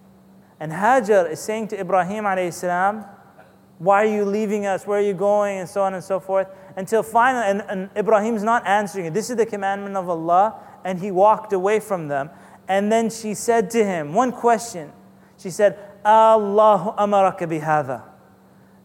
And 0.59 0.71
Hajar 0.71 1.31
is 1.31 1.39
saying 1.39 1.69
to 1.69 1.79
Ibrahim 1.79 2.25
alayhi 2.25 2.53
salam, 2.53 3.05
why 3.79 4.03
are 4.03 4.13
you 4.13 4.25
leaving 4.25 4.65
us? 4.65 4.85
Where 4.85 4.99
are 4.99 5.01
you 5.01 5.13
going? 5.13 5.59
And 5.59 5.69
so 5.69 5.81
on 5.83 5.93
and 5.93 6.03
so 6.03 6.19
forth. 6.19 6.47
Until 6.75 7.01
finally, 7.01 7.45
and, 7.45 7.61
and 7.69 7.89
Ibrahim's 7.95 8.43
not 8.43 8.67
answering 8.67 9.05
it. 9.05 9.13
This 9.13 9.29
is 9.29 9.37
the 9.37 9.45
commandment 9.45 9.95
of 9.95 10.09
Allah. 10.09 10.59
And 10.83 10.99
he 10.99 11.11
walked 11.11 11.53
away 11.53 11.79
from 11.79 12.09
them. 12.09 12.29
And 12.67 12.91
then 12.91 13.09
she 13.09 13.33
said 13.33 13.69
to 13.71 13.83
him, 13.83 14.13
one 14.13 14.33
question. 14.33 14.91
She 15.37 15.49
said, 15.49 15.79
Allahu 16.05 16.91
amaraka 16.97 17.47
bihada. 17.47 18.03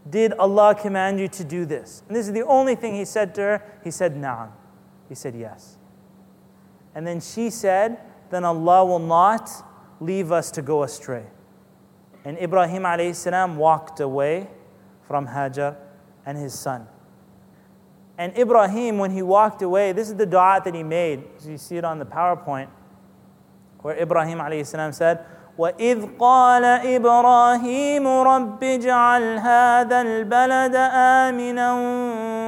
Did 0.09 0.33
Allah 0.35 0.77
command 0.77 1.19
you 1.19 1.29
to 1.29 1.45
do 1.45 1.65
this? 1.65 2.03
And 2.07 2.17
this 2.17 2.29
is 2.29 2.33
the 2.33 2.45
only 2.45 2.77
thing 2.77 2.95
he 2.95 3.05
said 3.05 3.35
to 3.37 3.41
her. 3.41 3.81
He 3.83 3.91
said, 3.91 4.15
Na'am. 4.15 4.51
He 5.09 5.15
said, 5.15 5.35
Yes. 5.35 5.79
And 6.95 7.07
then 7.07 7.21
she 7.21 7.51
said, 7.51 7.99
Then 8.31 8.45
Allah 8.45 8.85
will 8.85 8.99
not 8.99 9.51
leave 10.01 10.31
us 10.31 10.51
to 10.53 10.63
go 10.63 10.83
astray. 10.83 11.25
And 12.26 12.38
Ibrahim 12.38 12.84
alayhi 12.84 13.16
salam 13.16 13.58
walked 13.58 14.00
away 14.00 14.48
from 15.08 15.28
Hajar 15.28 15.76
and 16.26 16.38
his 16.38 16.54
son. 16.54 16.88
And 18.18 18.38
Ibrahim, 18.38 18.98
when 18.98 19.12
he 19.12 19.22
walked 19.22 19.62
away, 19.62 19.94
this 19.94 20.10
is 20.10 20.16
the 20.16 20.26
dua 20.26 20.62
that 20.64 20.76
he 20.76 20.84
made. 20.84 21.24
You 21.46 21.58
see 21.58 21.78
it 21.78 21.86
on 21.86 22.00
the 22.00 22.06
PowerPoint, 22.06 22.68
where 23.82 23.98
Ibrahim 23.98 24.40
alayhi 24.40 24.94
said, 24.94 25.26
وإذ 25.60 26.16
قال 26.20 26.64
إبراهيم 26.96 28.08
رب 28.08 28.64
اجعل 28.64 29.40
هذا 29.40 30.02
البلد 30.02 30.76
آمنا 30.96 31.74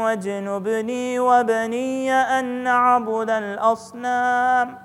واجنبني 0.03 1.19
وبني 1.19 2.13
أن 2.13 2.63
نعبد 2.63 3.29
الأصنام 3.29 4.84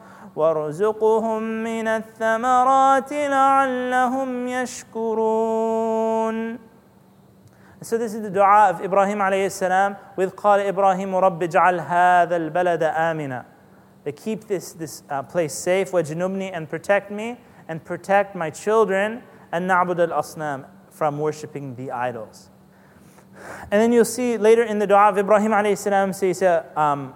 وارزقهم 0.36 1.42
من 1.42 1.88
الثمرات 1.88 3.12
لعلهم 3.12 4.48
يشكرون 4.48 5.86
So 7.82 7.98
this 7.98 8.14
is 8.14 8.22
the 8.22 8.30
dua 8.30 8.70
of 8.70 8.80
Ibrahim 8.82 9.18
alayhi 9.18 9.50
salam 9.50 9.96
with 10.16 10.34
قال 10.36 10.60
إبراهيم 10.60 11.14
رب 11.14 11.42
اجعل 11.42 11.80
هذا 11.80 12.36
البلد 12.36 12.82
آمنا 12.82 13.44
They 14.04 14.12
keep 14.12 14.46
this, 14.46 14.72
this 14.72 15.02
uh, 15.10 15.22
place 15.22 15.54
safe 15.54 15.92
وجنبني 15.92 16.52
and 16.54 16.68
protect 16.68 17.10
me 17.10 17.38
and 17.68 17.84
protect 17.84 18.34
my 18.34 18.50
children 18.50 19.22
and 19.52 19.68
na'bud 19.68 19.98
al-asnam 20.10 20.66
from 20.90 21.18
worshipping 21.18 21.74
the 21.76 21.90
idols. 21.90 22.50
And 23.70 23.80
then 23.82 23.92
you'll 23.92 24.04
see 24.04 24.38
later 24.38 24.62
in 24.62 24.78
the 24.78 24.86
dua 24.86 25.10
of 25.10 25.18
Ibrahim 25.18 25.50
alayhi 25.52 25.76
salam 25.76 26.12
says, 26.12 26.42
um, 26.76 27.14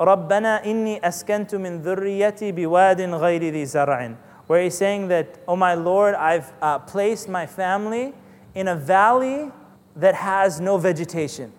رَبَّنَا 0.00 0.64
إِنِّي 0.64 1.00
أَسْكَنْتُ 1.00 1.54
مِنْ 1.54 1.80
ذُرِّيَّتِي 1.82 2.52
بِوَادٍ 2.52 3.00
غَيْرِ 3.00 3.42
ذِي 3.52 3.64
زَرْعٍ 3.64 4.16
Where 4.46 4.62
he's 4.62 4.76
saying 4.76 5.08
that, 5.08 5.38
oh 5.48 5.56
my 5.56 5.74
Lord, 5.74 6.14
I've 6.14 6.52
uh, 6.60 6.78
placed 6.80 7.28
my 7.28 7.46
family 7.46 8.12
in 8.54 8.68
a 8.68 8.76
valley 8.76 9.50
that 9.96 10.14
has 10.14 10.60
no 10.60 10.76
vegetation. 10.76 11.52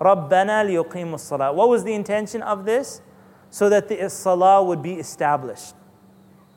رَبَّنَا 0.00 0.66
لِيُقِيمُ 0.66 1.14
الصَّلَاةِ 1.14 1.54
What 1.54 1.68
was 1.68 1.84
the 1.84 1.94
intention 1.94 2.42
of 2.42 2.64
this? 2.64 3.00
So 3.50 3.68
that 3.68 3.88
the 3.88 4.08
salah 4.10 4.62
would 4.64 4.82
be 4.82 4.94
established. 4.94 5.74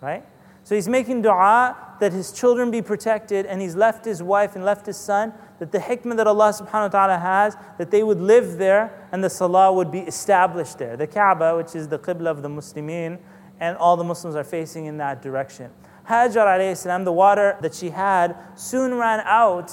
Right? 0.01 0.25
So 0.63 0.73
he's 0.73 0.87
making 0.87 1.21
dua 1.21 1.75
that 2.00 2.12
his 2.12 2.32
children 2.32 2.70
be 2.70 2.82
protected, 2.82 3.46
and 3.46 3.60
he's 3.60 3.76
left 3.76 4.04
his 4.04 4.22
wife 4.22 4.56
and 4.56 4.64
left 4.64 4.86
his 4.86 4.96
son, 4.96 5.32
that 5.58 5.72
the 5.72 5.78
hikmah 5.78 6.16
that 6.16 6.26
Allah 6.26 6.52
subhanahu 6.52 6.72
wa 6.72 6.88
ta'ala 6.88 7.18
has, 7.18 7.56
that 7.78 7.90
they 7.90 8.02
would 8.02 8.20
live 8.20 8.58
there 8.58 9.06
and 9.12 9.22
the 9.22 9.30
salah 9.30 9.72
would 9.72 9.90
be 9.90 10.00
established 10.00 10.78
there. 10.78 10.96
The 10.96 11.06
Kaaba, 11.06 11.56
which 11.56 11.74
is 11.74 11.88
the 11.88 11.98
qibla 11.98 12.26
of 12.26 12.42
the 12.42 12.48
Muslimin, 12.48 13.18
and 13.60 13.76
all 13.76 13.96
the 13.96 14.04
Muslims 14.04 14.34
are 14.34 14.44
facing 14.44 14.86
in 14.86 14.96
that 14.98 15.22
direction. 15.22 15.70
Hajar 16.08 16.46
alayhi 16.46 16.76
salam, 16.76 17.04
the 17.04 17.12
water 17.12 17.56
that 17.60 17.74
she 17.74 17.90
had, 17.90 18.36
soon 18.54 18.94
ran 18.94 19.20
out, 19.20 19.70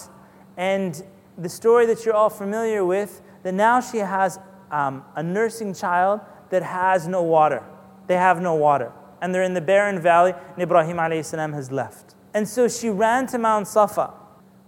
and 0.58 1.02
the 1.38 1.50
story 1.50 1.86
that 1.86 2.06
you're 2.06 2.16
all 2.16 2.30
familiar 2.30 2.84
with, 2.84 3.22
that 3.44 3.54
now 3.54 3.80
she 3.80 4.00
has 4.00 4.40
um, 4.72 5.04
a 5.16 5.24
nursing 5.24 5.74
child 5.74 6.20
that 6.50 6.64
has 6.64 7.08
no 7.08 7.24
water. 7.24 7.64
They 8.08 8.16
have 8.16 8.42
no 8.42 8.56
water 8.56 8.92
and 9.22 9.34
they're 9.34 9.44
in 9.44 9.54
the 9.54 9.62
barren 9.62 10.00
valley, 10.00 10.34
and 10.54 10.62
Ibrahim 10.62 11.24
salam 11.24 11.54
has 11.54 11.72
left. 11.72 12.16
And 12.38 12.48
so 12.48 12.68
she 12.68 12.88
ran 12.88 13.26
to 13.28 13.40
Mount 13.40 13.68
Safa 13.68 14.14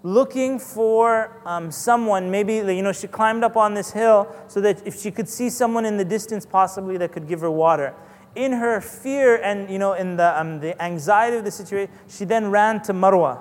looking 0.02 0.58
for 0.58 1.40
um, 1.46 1.70
someone. 1.70 2.32
Maybe, 2.32 2.56
you 2.56 2.82
know, 2.82 2.92
she 2.92 3.06
climbed 3.06 3.44
up 3.44 3.56
on 3.56 3.76
this 3.76 3.92
hill 3.92 4.28
so 4.48 4.60
that 4.62 4.88
if 4.88 5.00
she 5.00 5.12
could 5.12 5.30
see 5.30 5.52
someone 5.52 5.86
in 5.86 5.96
the 5.96 6.04
distance, 6.04 6.48
possibly 6.48 6.98
that 6.98 7.12
could 7.12 7.28
give 7.28 7.42
her 7.42 7.52
water. 7.52 7.94
In 8.34 8.54
her 8.54 8.82
fear 8.82 9.36
and, 9.36 9.70
you 9.70 9.78
know, 9.78 9.94
in 9.94 10.18
the, 10.18 10.42
um, 10.42 10.60
the 10.60 10.82
anxiety 10.82 11.38
of 11.38 11.46
the 11.46 11.52
situation, 11.52 11.94
she 12.08 12.26
then 12.26 12.50
ran 12.50 12.82
to 12.82 12.92
Marwa 12.92 13.40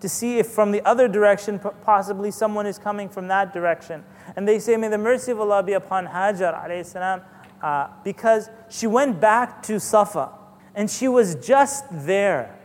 to 0.00 0.10
see 0.10 0.38
if 0.38 0.48
from 0.48 0.70
the 0.70 0.82
other 0.86 1.08
direction, 1.08 1.58
possibly 1.58 2.30
someone 2.30 2.66
is 2.66 2.78
coming 2.78 3.08
from 3.08 3.28
that 3.28 3.54
direction. 3.54 4.04
And 4.36 4.46
they 4.46 4.58
say, 4.58 4.76
May 4.76 4.88
the 4.88 4.98
mercy 4.98 5.32
of 5.32 5.40
Allah 5.40 5.62
be 5.62 5.72
upon 5.72 6.06
Hajar 6.08 6.84
salam 6.84 7.22
uh, 7.62 7.88
because 8.04 8.50
she 8.68 8.86
went 8.86 9.22
back 9.22 9.62
to 9.62 9.80
Safa 9.80 10.32
and 10.74 10.90
she 10.90 11.08
was 11.08 11.36
just 11.36 11.86
there. 11.90 12.60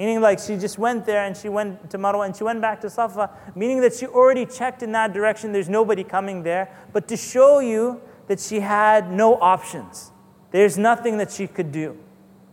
Meaning, 0.00 0.22
like 0.22 0.38
she 0.38 0.56
just 0.56 0.78
went 0.78 1.04
there 1.04 1.26
and 1.26 1.36
she 1.36 1.50
went 1.50 1.90
to 1.90 1.98
Marwa 1.98 2.24
and 2.24 2.34
she 2.34 2.42
went 2.42 2.62
back 2.62 2.80
to 2.80 2.88
Safa, 2.88 3.28
meaning 3.54 3.82
that 3.82 3.92
she 3.92 4.06
already 4.06 4.46
checked 4.46 4.82
in 4.82 4.92
that 4.92 5.12
direction, 5.12 5.52
there's 5.52 5.68
nobody 5.68 6.02
coming 6.02 6.42
there. 6.42 6.74
But 6.94 7.06
to 7.08 7.18
show 7.18 7.58
you 7.58 8.00
that 8.26 8.40
she 8.40 8.60
had 8.60 9.12
no 9.12 9.34
options, 9.34 10.10
there's 10.52 10.78
nothing 10.78 11.18
that 11.18 11.30
she 11.30 11.46
could 11.46 11.70
do. 11.70 11.98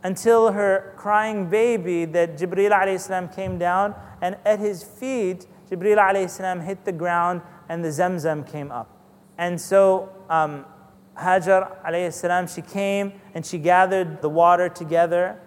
Until 0.03 0.51
her 0.51 0.93
crying 0.97 1.49
baby, 1.49 2.03
that 2.03 2.37
Jibreel 2.37 2.71
alayhi 2.71 3.33
came 3.33 3.57
down 3.57 3.95
and 4.21 4.35
at 4.43 4.59
his 4.59 4.83
feet, 4.83 5.45
Jibreel 5.71 5.99
alayhi 5.99 6.65
hit 6.65 6.83
the 6.83 6.91
ground 6.91 7.41
and 7.69 7.81
the 7.81 7.89
Zamzam 7.91 8.45
came 8.45 8.73
up. 8.73 8.89
And 9.37 9.61
so, 9.61 10.09
um, 10.29 10.65
Hajar 11.17 11.81
alayhi 11.85 12.11
salam, 12.11 12.47
she 12.47 12.61
came 12.61 13.13
and 13.33 13.45
she 13.45 13.57
gathered 13.57 14.21
the 14.21 14.27
water 14.27 14.67
together 14.67 15.39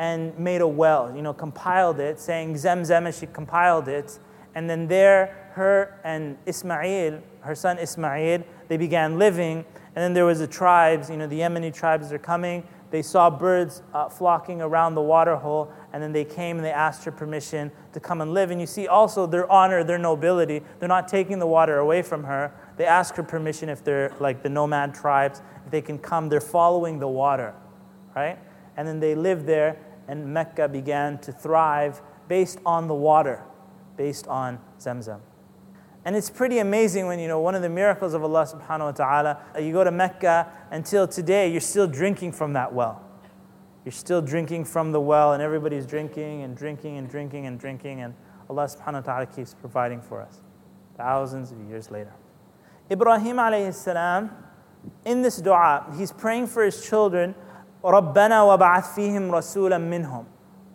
and 0.00 0.36
made 0.38 0.62
a 0.62 0.66
well, 0.66 1.12
you 1.14 1.20
know, 1.20 1.34
compiled 1.34 2.00
it, 2.00 2.18
saying 2.18 2.54
Zamzam 2.54 3.06
as 3.06 3.18
she 3.18 3.26
compiled 3.26 3.86
it. 3.86 4.18
And 4.54 4.68
then 4.68 4.88
there, 4.88 5.50
her 5.52 6.00
and 6.04 6.38
Ismail, 6.46 7.20
her 7.40 7.54
son 7.54 7.78
Ismail, 7.78 8.42
they 8.68 8.78
began 8.78 9.18
living. 9.18 9.62
And 9.94 9.96
then 10.02 10.14
there 10.14 10.24
was 10.24 10.38
the 10.38 10.46
tribes, 10.46 11.10
you 11.10 11.18
know, 11.18 11.26
the 11.26 11.40
Yemeni 11.40 11.72
tribes 11.72 12.10
are 12.12 12.18
coming. 12.18 12.66
They 12.90 13.02
saw 13.02 13.28
birds 13.28 13.82
uh, 13.92 14.08
flocking 14.08 14.62
around 14.62 14.94
the 14.94 15.02
water 15.02 15.36
hole, 15.36 15.70
and 15.92 16.02
then 16.02 16.12
they 16.12 16.24
came 16.24 16.56
and 16.56 16.64
they 16.64 16.72
asked 16.72 17.04
her 17.04 17.12
permission 17.12 17.70
to 17.92 18.00
come 18.00 18.22
and 18.22 18.32
live. 18.32 18.50
And 18.50 18.58
you 18.58 18.66
see 18.66 18.88
also 18.88 19.26
their 19.26 19.52
honor, 19.52 19.84
their 19.84 19.98
nobility. 19.98 20.62
They're 20.78 20.88
not 20.88 21.08
taking 21.08 21.38
the 21.38 21.46
water 21.46 21.76
away 21.76 22.00
from 22.00 22.24
her, 22.24 22.54
they 22.78 22.86
ask 22.86 23.14
her 23.16 23.22
permission 23.22 23.68
if 23.68 23.84
they're 23.84 24.14
like 24.18 24.42
the 24.42 24.48
nomad 24.48 24.94
tribes, 24.94 25.42
if 25.66 25.70
they 25.70 25.82
can 25.82 25.98
come. 25.98 26.30
They're 26.30 26.40
following 26.40 26.98
the 26.98 27.08
water, 27.08 27.54
right? 28.16 28.38
And 28.78 28.88
then 28.88 28.98
they 28.98 29.14
live 29.14 29.44
there, 29.44 29.76
and 30.10 30.34
Mecca 30.34 30.68
began 30.68 31.18
to 31.18 31.30
thrive 31.30 32.02
based 32.26 32.58
on 32.66 32.88
the 32.88 32.94
water, 32.94 33.44
based 33.96 34.26
on 34.26 34.58
Zamzam. 34.80 35.20
And 36.04 36.16
it's 36.16 36.28
pretty 36.28 36.58
amazing 36.58 37.06
when, 37.06 37.20
you 37.20 37.28
know, 37.28 37.38
one 37.38 37.54
of 37.54 37.62
the 37.62 37.68
miracles 37.68 38.12
of 38.12 38.24
Allah 38.24 38.44
subhanahu 38.44 38.86
wa 38.86 38.90
ta'ala, 38.90 39.38
uh, 39.54 39.60
you 39.60 39.72
go 39.72 39.84
to 39.84 39.92
Mecca 39.92 40.50
until 40.72 41.06
today, 41.06 41.48
you're 41.52 41.60
still 41.60 41.86
drinking 41.86 42.32
from 42.32 42.54
that 42.54 42.74
well. 42.74 43.04
You're 43.84 43.92
still 43.92 44.20
drinking 44.20 44.64
from 44.64 44.90
the 44.90 45.00
well, 45.00 45.32
and 45.32 45.40
everybody's 45.40 45.86
drinking 45.86 46.42
and 46.42 46.56
drinking 46.56 46.98
and 46.98 47.08
drinking 47.08 47.46
and 47.46 47.60
drinking, 47.60 48.00
and 48.00 48.14
Allah 48.48 48.64
subhanahu 48.64 49.06
wa 49.06 49.12
ta'ala 49.12 49.26
keeps 49.26 49.54
providing 49.54 50.00
for 50.00 50.20
us 50.20 50.40
thousands 50.96 51.52
of 51.52 51.60
years 51.68 51.88
later. 51.88 52.12
Ibrahim 52.90 53.36
alayhi 53.36 53.72
salam, 53.72 54.30
in 55.04 55.22
this 55.22 55.36
dua, 55.36 55.94
he's 55.96 56.10
praying 56.10 56.48
for 56.48 56.64
his 56.64 56.84
children, 56.84 57.36
رَبَّنَا 57.83 58.43
وَبَعَثْ 58.43 58.95
فِيهِمْ 58.95 59.31
رَسُولًا 59.31 59.77
مِّنْهُمْ 59.77 60.25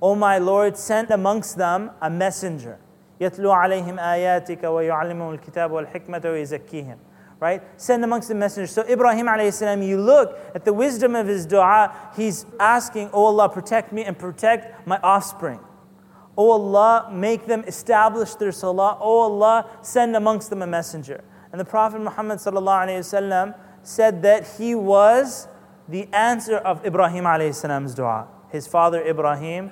O 0.02 0.14
my 0.14 0.38
Lord, 0.38 0.76
send 0.76 1.10
amongst 1.10 1.56
them 1.56 1.90
a 2.00 2.08
messenger. 2.08 2.78
يَتْلُو 3.20 3.52
عَلَيْهِمْ 3.52 3.98
آيَاتِكَ 3.98 4.62
وَيُعَلِّمُهُمُ 4.62 5.38
الْكِتَابَ 5.38 5.70
وَالْحِكْمَةَ 5.70 6.22
وَيُزَكِّيهِمْ 6.24 6.96
Right? 7.38 7.62
Send 7.78 8.04
amongst 8.04 8.28
the 8.28 8.34
messengers. 8.34 8.70
So 8.70 8.82
Ibrahim 8.88 9.26
alayhi 9.26 9.52
salam, 9.52 9.82
you 9.82 9.98
look 9.98 10.38
at 10.54 10.66
the 10.66 10.74
wisdom 10.74 11.14
of 11.14 11.26
his 11.26 11.46
dua, 11.46 11.90
he's 12.14 12.44
asking, 12.58 13.10
Oh 13.14 13.24
Allah, 13.26 13.48
protect 13.48 13.92
me 13.92 14.04
and 14.04 14.18
protect 14.18 14.86
my 14.86 14.98
offspring. 15.02 15.58
Oh 16.36 16.50
Allah, 16.52 17.10
make 17.10 17.46
them 17.46 17.64
establish 17.66 18.34
their 18.34 18.52
salah. 18.52 18.98
Oh 19.00 19.20
Allah, 19.20 19.66
send 19.82 20.16
amongst 20.16 20.50
them 20.50 20.60
a 20.62 20.66
messenger. 20.66 21.24
And 21.50 21.60
the 21.60 21.64
Prophet 21.64 22.00
Muhammad 22.00 22.40
said 22.40 24.22
that 24.22 24.46
he 24.58 24.74
was 24.74 25.48
the 25.87 26.07
answer 26.13 26.57
of 26.57 26.85
Ibrahim 26.85 27.25
alayhi 27.25 27.53
salam's 27.53 27.93
dua. 27.93 28.27
His 28.51 28.67
father 28.67 29.05
Ibrahim 29.05 29.71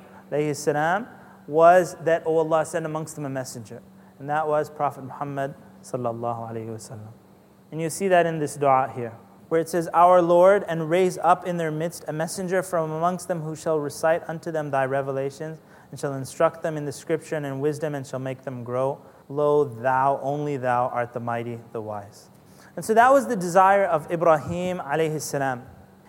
salam 0.53 1.07
was 1.47 1.95
that, 2.03 2.23
oh 2.25 2.37
Allah, 2.37 2.65
send 2.65 2.85
amongst 2.85 3.15
them 3.15 3.25
a 3.25 3.29
messenger. 3.29 3.81
And 4.19 4.29
that 4.29 4.47
was 4.47 4.69
Prophet 4.69 5.03
Muhammad 5.03 5.55
sallallahu 5.81 6.51
alayhi 6.51 6.67
wasallam. 6.67 7.11
And 7.71 7.81
you 7.81 7.89
see 7.89 8.07
that 8.07 8.25
in 8.25 8.39
this 8.39 8.55
dua 8.55 8.91
here, 8.95 9.13
where 9.49 9.59
it 9.59 9.69
says, 9.69 9.89
Our 9.93 10.21
Lord, 10.21 10.63
and 10.67 10.89
raise 10.89 11.17
up 11.17 11.45
in 11.45 11.57
their 11.57 11.71
midst 11.71 12.05
a 12.07 12.13
messenger 12.13 12.63
from 12.63 12.91
amongst 12.91 13.27
them 13.27 13.41
who 13.41 13.55
shall 13.55 13.79
recite 13.79 14.21
unto 14.27 14.51
them 14.51 14.71
thy 14.71 14.85
revelations, 14.85 15.59
and 15.91 15.99
shall 15.99 16.13
instruct 16.13 16.63
them 16.63 16.77
in 16.77 16.85
the 16.85 16.91
scripture 16.91 17.35
and 17.35 17.45
in 17.45 17.59
wisdom, 17.59 17.95
and 17.95 18.05
shall 18.05 18.19
make 18.19 18.43
them 18.43 18.63
grow. 18.63 19.01
Lo, 19.29 19.63
thou, 19.63 20.19
only 20.21 20.57
thou 20.57 20.87
art 20.87 21.13
the 21.13 21.19
mighty, 21.19 21.59
the 21.71 21.81
wise. 21.81 22.29
And 22.75 22.83
so 22.83 22.93
that 22.93 23.11
was 23.11 23.27
the 23.27 23.35
desire 23.35 23.85
of 23.85 24.11
Ibrahim 24.11 24.79
alayhi 24.79 25.21
salam. 25.21 25.63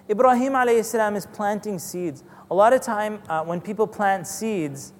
Ibrahim 0.08 0.52
alayhi 0.52 1.16
is 1.16 1.26
planting 1.26 1.78
seeds. 1.78 2.25
A 2.50 2.54
lot 2.54 2.75
of 2.75 2.82
time 2.82 3.23
uh, 3.28 3.42
when 3.42 3.61
people 3.61 3.87
plant 3.87 4.26
seeds, 4.26 4.92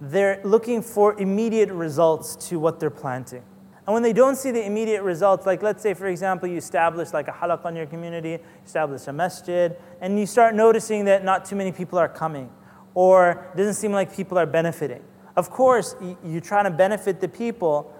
they're 0.00 0.40
looking 0.44 0.82
for 0.82 1.18
immediate 1.20 1.70
results 1.70 2.34
to 2.48 2.58
what 2.58 2.80
they're 2.80 2.90
planting. 2.90 3.44
And 3.86 3.94
when 3.94 4.02
they 4.02 4.12
don't 4.12 4.36
see 4.36 4.50
the 4.50 4.66
immediate 4.66 5.02
results, 5.02 5.46
like 5.46 5.62
let's 5.62 5.82
say, 5.82 5.94
for 5.94 6.08
example, 6.08 6.48
you 6.48 6.56
establish 6.56 7.12
like 7.12 7.28
a 7.28 7.32
halaq 7.32 7.64
in 7.66 7.76
your 7.76 7.86
community, 7.86 8.38
establish 8.66 9.06
a 9.06 9.12
masjid, 9.12 9.76
and 10.00 10.18
you 10.18 10.26
start 10.26 10.54
noticing 10.56 11.04
that 11.04 11.24
not 11.24 11.44
too 11.44 11.56
many 11.56 11.70
people 11.70 11.98
are 11.98 12.08
coming, 12.08 12.50
or 12.94 13.50
doesn't 13.56 13.74
seem 13.74 13.92
like 13.92 14.14
people 14.14 14.36
are 14.38 14.46
benefiting. 14.46 15.02
Of 15.36 15.50
course, 15.50 15.94
you're 16.24 16.40
trying 16.40 16.64
to 16.64 16.70
benefit 16.70 17.20
the 17.20 17.28
people, 17.28 17.94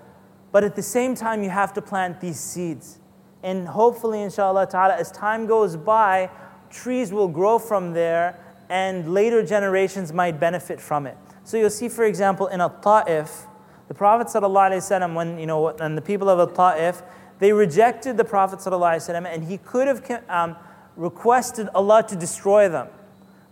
but 0.50 0.64
at 0.64 0.74
the 0.74 0.82
same 0.82 1.14
time, 1.14 1.44
you 1.44 1.50
have 1.50 1.72
to 1.74 1.80
plant 1.80 2.20
these 2.20 2.40
seeds. 2.40 2.98
And 3.44 3.68
hopefully, 3.68 4.22
inshallah 4.22 4.66
ta'ala, 4.66 4.96
as 4.96 5.12
time 5.12 5.46
goes 5.46 5.76
by, 5.76 6.28
trees 6.69 7.11
will 7.11 7.27
grow 7.27 7.59
from 7.59 7.93
there, 7.93 8.39
and 8.69 9.13
later 9.13 9.45
generations 9.45 10.11
might 10.11 10.39
benefit 10.39 10.79
from 10.79 11.05
it. 11.05 11.17
So 11.43 11.57
you'll 11.57 11.69
see, 11.69 11.89
for 11.89 12.05
example, 12.05 12.47
in 12.47 12.61
a 12.61 12.69
ta'if, 12.81 13.45
the 13.87 13.93
Prophet 13.93 14.27
ﷺ, 14.27 15.13
when, 15.13 15.37
you 15.37 15.45
know, 15.45 15.69
and 15.69 15.97
the 15.97 16.01
people 16.01 16.29
of 16.29 16.55
Ta'if, 16.55 17.01
they 17.39 17.51
rejected 17.51 18.17
the 18.17 18.23
Prophet 18.23 18.59
ﷺ 18.59 19.27
and 19.31 19.43
he 19.43 19.57
could 19.57 19.87
have 19.87 20.23
um, 20.29 20.55
requested 20.95 21.69
Allah 21.75 22.03
to 22.07 22.15
destroy 22.15 22.69
them. 22.69 22.87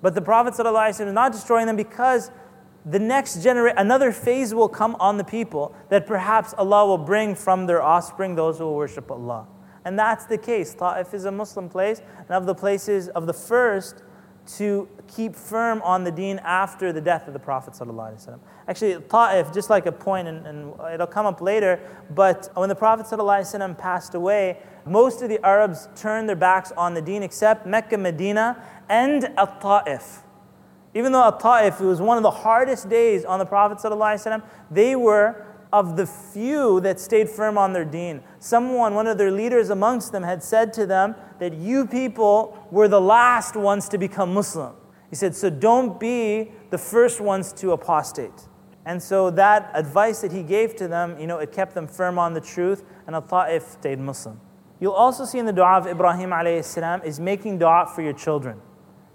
But 0.02 0.16
the 0.16 0.22
Prophet 0.22 0.54
ﷺ 0.54 1.08
is 1.08 1.14
not 1.14 1.32
destroying 1.32 1.68
them 1.68 1.76
because 1.76 2.32
the 2.86 2.98
next 2.98 3.44
generation, 3.44 3.78
another 3.78 4.12
phase 4.12 4.54
will 4.54 4.70
come 4.70 4.96
on 5.00 5.18
the 5.18 5.24
people 5.24 5.76
that 5.90 6.08
perhaps 6.08 6.54
Allah 6.58 6.88
will 6.88 6.98
bring 6.98 7.36
from 7.36 7.68
their 7.68 7.82
offspring 7.82 8.36
those 8.36 8.58
who 8.58 8.64
will 8.64 8.76
worship 8.76 9.12
Allah. 9.12 9.46
And 9.86 9.98
that's 9.98 10.26
the 10.26 10.38
case. 10.38 10.74
Ta'if 10.76 11.14
is 11.14 11.26
a 11.26 11.32
Muslim 11.32 11.70
place, 11.70 12.02
and 12.18 12.32
of 12.32 12.46
the 12.46 12.56
places 12.56 13.10
of 13.10 13.26
the 13.26 13.34
first 13.34 14.04
to 14.58 14.88
keep 15.08 15.36
firm 15.36 15.82
on 15.84 16.04
the 16.04 16.12
deen 16.12 16.40
after 16.40 16.92
the 16.92 17.02
death 17.02 17.28
of 17.28 17.34
the 17.34 17.40
Prophet. 17.40 17.74
ﷺ. 17.74 18.40
Actually, 18.68 19.02
Ta'if, 19.10 19.54
just 19.54 19.70
like 19.70 19.86
a 19.86 19.92
point, 19.92 20.28
and, 20.28 20.46
and, 20.48 20.74
it'll 20.94 21.08
come 21.08 21.26
up 21.26 21.42
later, 21.42 21.80
but 22.10 22.50
when 22.56 22.70
the 22.70 22.76
Prophet 22.76 23.06
ﷺ 23.06 23.78
passed 23.78 24.16
away, 24.16 24.58
most 24.86 25.22
of 25.22 25.30
the 25.30 25.44
Arabs 25.46 25.88
turned 25.96 26.28
their 26.28 26.36
backs 26.36 26.72
on 26.74 26.94
the 26.94 27.02
deen 27.02 27.24
except 27.24 27.66
Mecca, 27.66 27.98
Medina, 27.98 28.62
and 28.90 29.26
Al 29.38 29.60
Ta'if. 29.60 30.24
Even 30.94 31.12
though 31.12 31.24
Al 31.24 31.38
Ta'if 31.38 31.80
was 31.80 32.02
one 32.02 32.18
of 32.18 32.24
the 32.24 32.32
hardest 32.32 32.90
days 32.90 33.24
on 33.24 33.40
the 33.40 33.46
Prophet, 33.46 33.78
ﷺ, 33.78 34.44
they 34.70 34.96
were 34.96 35.46
of 35.73 35.97
the 35.97 36.07
few 36.07 36.81
that 36.81 37.01
stayed 37.01 37.29
firm 37.29 37.59
on 37.59 37.73
their 37.73 37.85
deen. 37.85 38.23
Someone, 38.39 38.95
one 38.95 39.07
of 39.07 39.19
their 39.19 39.31
leaders 39.31 39.71
amongst 39.71 40.13
them, 40.13 40.23
had 40.23 40.43
said 40.43 40.73
to 40.75 40.87
them 40.87 41.15
that 41.39 41.55
you 41.55 41.87
people 41.87 42.67
were 42.71 42.89
the 42.89 43.01
last 43.01 43.57
ones 43.57 43.89
to 43.89 43.99
become 43.99 44.33
Muslim. 44.33 44.75
He 45.11 45.17
said, 45.17 45.35
So 45.35 45.51
don't 45.51 45.99
be 45.99 46.53
the 46.71 46.79
first 46.79 47.21
ones 47.21 47.53
to 47.55 47.73
apostate. 47.73 48.49
And 48.85 49.03
so 49.03 49.31
that 49.31 49.71
advice 49.75 50.21
that 50.21 50.31
he 50.31 50.43
gave 50.43 50.77
to 50.77 50.87
them, 50.87 51.19
you 51.19 51.27
know, 51.27 51.39
it 51.39 51.51
kept 51.51 51.75
them 51.75 51.89
firm 51.89 52.19
on 52.19 52.35
the 52.35 52.41
truth, 52.41 52.85
and 53.07 53.17
Al-Ta'if 53.17 53.65
stayed 53.65 53.99
Muslim. 53.99 54.41
You'll 54.79 54.93
also 54.93 55.25
see 55.25 55.39
in 55.39 55.47
the 55.47 55.53
dua 55.53 55.79
of 55.79 55.87
Ibrahim 55.87 56.31
alayhi 56.31 57.05
is 57.05 57.19
making 57.19 57.59
dua 57.59 57.91
for 57.93 58.03
your 58.03 58.13
children. 58.13 58.61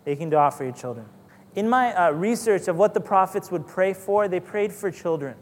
Making 0.05 0.31
dua 0.31 0.51
for 0.51 0.63
your 0.63 0.73
children. 0.73 1.05
In 1.55 1.69
my 1.69 1.93
uh, 1.93 2.11
research 2.11 2.67
of 2.67 2.77
what 2.77 2.93
the 2.93 2.99
prophets 2.99 3.51
would 3.51 3.67
pray 3.67 3.93
for, 3.93 4.27
they 4.27 4.39
prayed 4.39 4.73
for 4.73 4.89
children 4.91 5.35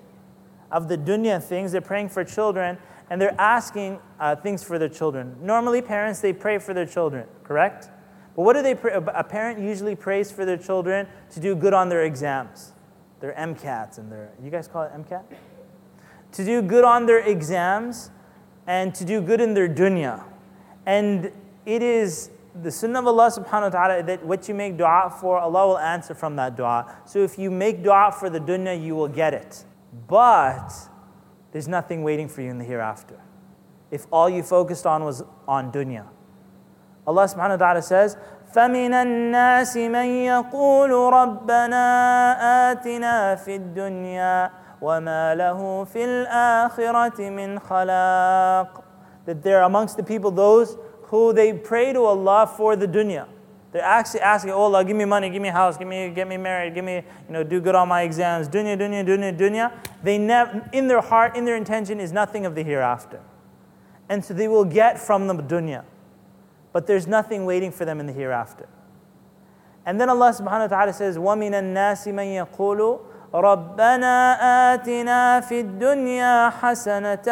of 0.71 0.87
the 0.87 0.97
dunya 0.97 1.41
things. 1.41 1.71
They're 1.71 1.81
praying 1.81 2.09
for 2.09 2.23
children 2.23 2.77
and 3.09 3.21
they're 3.21 3.39
asking 3.39 3.99
uh, 4.19 4.35
things 4.35 4.63
for 4.63 4.77
their 4.77 4.89
children. 4.89 5.35
Normally, 5.41 5.81
parents, 5.81 6.21
they 6.21 6.33
pray 6.33 6.59
for 6.59 6.73
their 6.73 6.85
children, 6.85 7.27
correct? 7.43 7.89
But 8.35 8.43
what 8.43 8.53
do 8.53 8.61
they 8.61 8.75
pray? 8.75 8.93
A 8.93 9.23
parent 9.23 9.59
usually 9.59 9.95
prays 9.95 10.31
for 10.31 10.45
their 10.45 10.57
children 10.57 11.07
to 11.31 11.39
do 11.39 11.55
good 11.55 11.73
on 11.73 11.89
their 11.89 12.03
exams, 12.03 12.73
their 13.19 13.33
MCATs 13.33 13.97
and 13.97 14.11
their, 14.11 14.31
you 14.41 14.51
guys 14.51 14.67
call 14.67 14.83
it 14.83 14.91
MCAT? 14.93 15.23
To 16.33 16.45
do 16.45 16.61
good 16.61 16.83
on 16.83 17.05
their 17.05 17.19
exams 17.19 18.11
and 18.67 18.93
to 18.95 19.03
do 19.03 19.19
good 19.19 19.41
in 19.41 19.55
their 19.55 19.67
dunya. 19.67 20.23
And 20.85 21.31
it 21.65 21.81
is 21.81 22.29
the 22.61 22.71
sunnah 22.71 22.99
of 22.99 23.07
Allah 23.07 23.31
subhanahu 23.31 23.73
wa 23.73 23.87
ta'ala 23.87 24.03
that 24.03 24.25
what 24.25 24.47
you 24.47 24.53
make 24.53 24.77
dua 24.77 25.15
for, 25.19 25.39
Allah 25.39 25.67
will 25.67 25.79
answer 25.79 26.13
from 26.13 26.35
that 26.35 26.55
dua. 26.55 26.97
So 27.05 27.19
if 27.19 27.37
you 27.39 27.49
make 27.49 27.83
dua 27.83 28.11
for 28.17 28.29
the 28.29 28.39
dunya, 28.39 28.81
you 28.81 28.95
will 28.95 29.07
get 29.07 29.33
it 29.33 29.65
But 30.08 30.72
there's 31.52 31.68
nothing 31.68 32.02
waiting 32.02 32.28
for 32.28 32.42
you 32.42 32.50
in 32.50 32.58
the 32.58 32.64
hereafter. 32.64 33.20
If 33.90 34.06
all 34.10 34.28
you 34.28 34.42
focused 34.42 34.86
on 34.86 35.04
was 35.04 35.22
on 35.46 35.70
dunya. 35.70 36.06
Allah 37.06 37.24
subhanahu 37.24 37.60
wa 37.60 37.64
ta'ala 37.66 37.82
says, 37.82 38.16
فمن 38.54 38.94
الناس 38.94 39.76
من 39.76 40.06
يقول 40.06 40.90
ربنا 41.12 41.84
آتنا 42.72 43.34
في 43.34 43.56
الدنيا 43.56 44.50
وما 44.82 45.34
له 45.34 45.84
في 45.84 46.04
الآخرة 46.04 47.30
من 47.30 47.58
خلاق 47.58 48.84
That 49.26 49.42
there 49.42 49.58
are 49.58 49.64
amongst 49.64 49.96
the 49.96 50.02
people 50.02 50.30
those 50.30 50.76
who 51.04 51.32
they 51.32 51.52
pray 51.52 51.92
to 51.92 52.04
Allah 52.04 52.46
for 52.46 52.76
the 52.76 52.86
dunya. 52.86 53.26
They're 53.72 53.82
actually 53.82 54.20
asking, 54.20 54.52
oh 54.52 54.60
Allah, 54.60 54.84
give 54.84 54.96
me 54.96 55.04
money, 55.04 55.28
give 55.30 55.42
me 55.42 55.48
a 55.48 55.52
house, 55.52 55.76
give 55.76 55.88
me, 55.88 56.08
get 56.10 56.28
me 56.28 56.36
married, 56.36 56.74
give 56.74 56.84
me, 56.84 56.94
you 56.94 57.32
know, 57.32 57.42
do 57.42 57.60
good 57.60 57.74
on 57.74 57.88
my 57.88 58.02
exams, 58.02 58.48
dunya, 58.48 58.78
dunya, 58.78 59.04
dunya, 59.04 59.36
dunya. 59.36 59.72
They 60.00 60.16
never, 60.16 60.68
in 60.72 60.86
their 60.86 61.00
heart, 61.00 61.36
in 61.36 61.44
their 61.44 61.56
intention 61.56 61.98
is 61.98 62.12
nothing 62.12 62.46
of 62.46 62.54
the 62.54 62.62
hereafter. 62.62 63.20
And 64.08 64.24
so 64.24 64.32
they 64.32 64.46
will 64.46 64.64
get 64.64 65.00
from 65.00 65.26
the 65.26 65.34
dunya. 65.34 65.82
But 66.72 66.86
there's 66.86 67.08
nothing 67.08 67.46
waiting 67.46 67.72
for 67.72 67.84
them 67.84 67.98
in 67.98 68.06
the 68.06 68.12
hereafter. 68.12 68.68
And 69.84 70.00
then 70.00 70.08
Allah 70.08 70.30
subhanahu 70.30 70.70
wa 70.70 70.76
ta'ala 70.76 70.92
says, 70.92 71.18
وَمِنَ 71.18 71.50
النَّاسِ 71.50 72.06
مَن 72.14 72.46
يَقُولُ 72.46 73.00
رَبَّنَا 73.34 74.38
آتِنَا 74.74 75.40
فِي 75.48 75.60
الدُّنْيَا 75.60 76.50
حَسَنَةً 76.60 77.26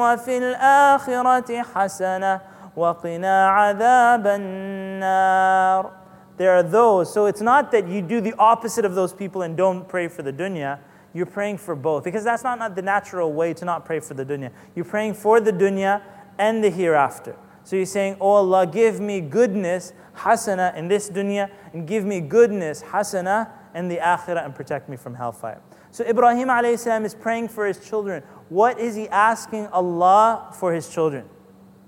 وَفِي 0.00 0.38
الْآخِرَةِ 0.38 1.62
حَسَنَةً 1.62 2.40
وَقِنَا 2.76 3.78
عَذَابَ 3.78 4.24
النَّارِ 4.24 5.92
There 6.36 6.52
are 6.52 6.62
those. 6.62 7.12
So 7.12 7.26
it's 7.26 7.40
not 7.40 7.70
that 7.72 7.88
you 7.88 8.02
do 8.02 8.20
the 8.20 8.34
opposite 8.38 8.84
of 8.84 8.94
those 8.94 9.12
people 9.12 9.42
and 9.42 9.56
don't 9.56 9.88
pray 9.88 10.08
for 10.08 10.22
the 10.22 10.32
dunya. 10.32 10.78
You're 11.14 11.26
praying 11.26 11.58
for 11.58 11.76
both. 11.76 12.04
Because 12.04 12.24
that's 12.24 12.42
not, 12.42 12.58
not 12.58 12.74
the 12.74 12.82
natural 12.82 13.32
way 13.32 13.52
to 13.54 13.64
not 13.64 13.84
pray 13.84 14.00
for 14.00 14.14
the 14.14 14.24
dunya. 14.24 14.50
You're 14.74 14.84
praying 14.84 15.14
for 15.14 15.40
the 15.40 15.52
dunya 15.52 16.02
and 16.38 16.64
the 16.64 16.70
hereafter. 16.70 17.36
So 17.64 17.76
you're 17.76 17.86
saying, 17.86 18.16
Oh 18.20 18.30
Allah, 18.30 18.66
give 18.66 19.00
me 19.00 19.20
goodness, 19.20 19.92
hasana, 20.16 20.74
in 20.76 20.88
this 20.88 21.10
dunya, 21.10 21.50
and 21.72 21.86
give 21.86 22.04
me 22.04 22.20
goodness, 22.20 22.82
hasana, 22.82 23.50
in 23.74 23.88
the 23.88 23.98
akhirah, 23.98 24.44
and 24.44 24.54
protect 24.54 24.88
me 24.88 24.96
from 24.96 25.14
hellfire. 25.14 25.60
So 25.90 26.04
Ibrahim 26.04 26.48
alayhi 26.48 27.04
is 27.04 27.14
praying 27.14 27.48
for 27.48 27.66
his 27.66 27.78
children. 27.78 28.22
What 28.48 28.80
is 28.80 28.96
he 28.96 29.08
asking 29.08 29.66
Allah 29.68 30.50
for 30.58 30.72
his 30.72 30.88
children? 30.88 31.28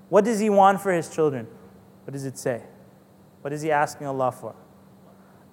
What 0.10 0.26
does 0.26 0.39
he 0.39 0.50
want 0.50 0.82
for 0.82 0.91
his 0.91 1.10
children? 1.10 1.48
What 2.04 2.13
does 2.13 2.26
it 2.26 2.38
say? 2.38 2.63
What 3.41 3.54
is 3.54 3.62
he 3.62 3.72
asking 3.72 4.08
Allah 4.08 4.32
for? 4.32 4.56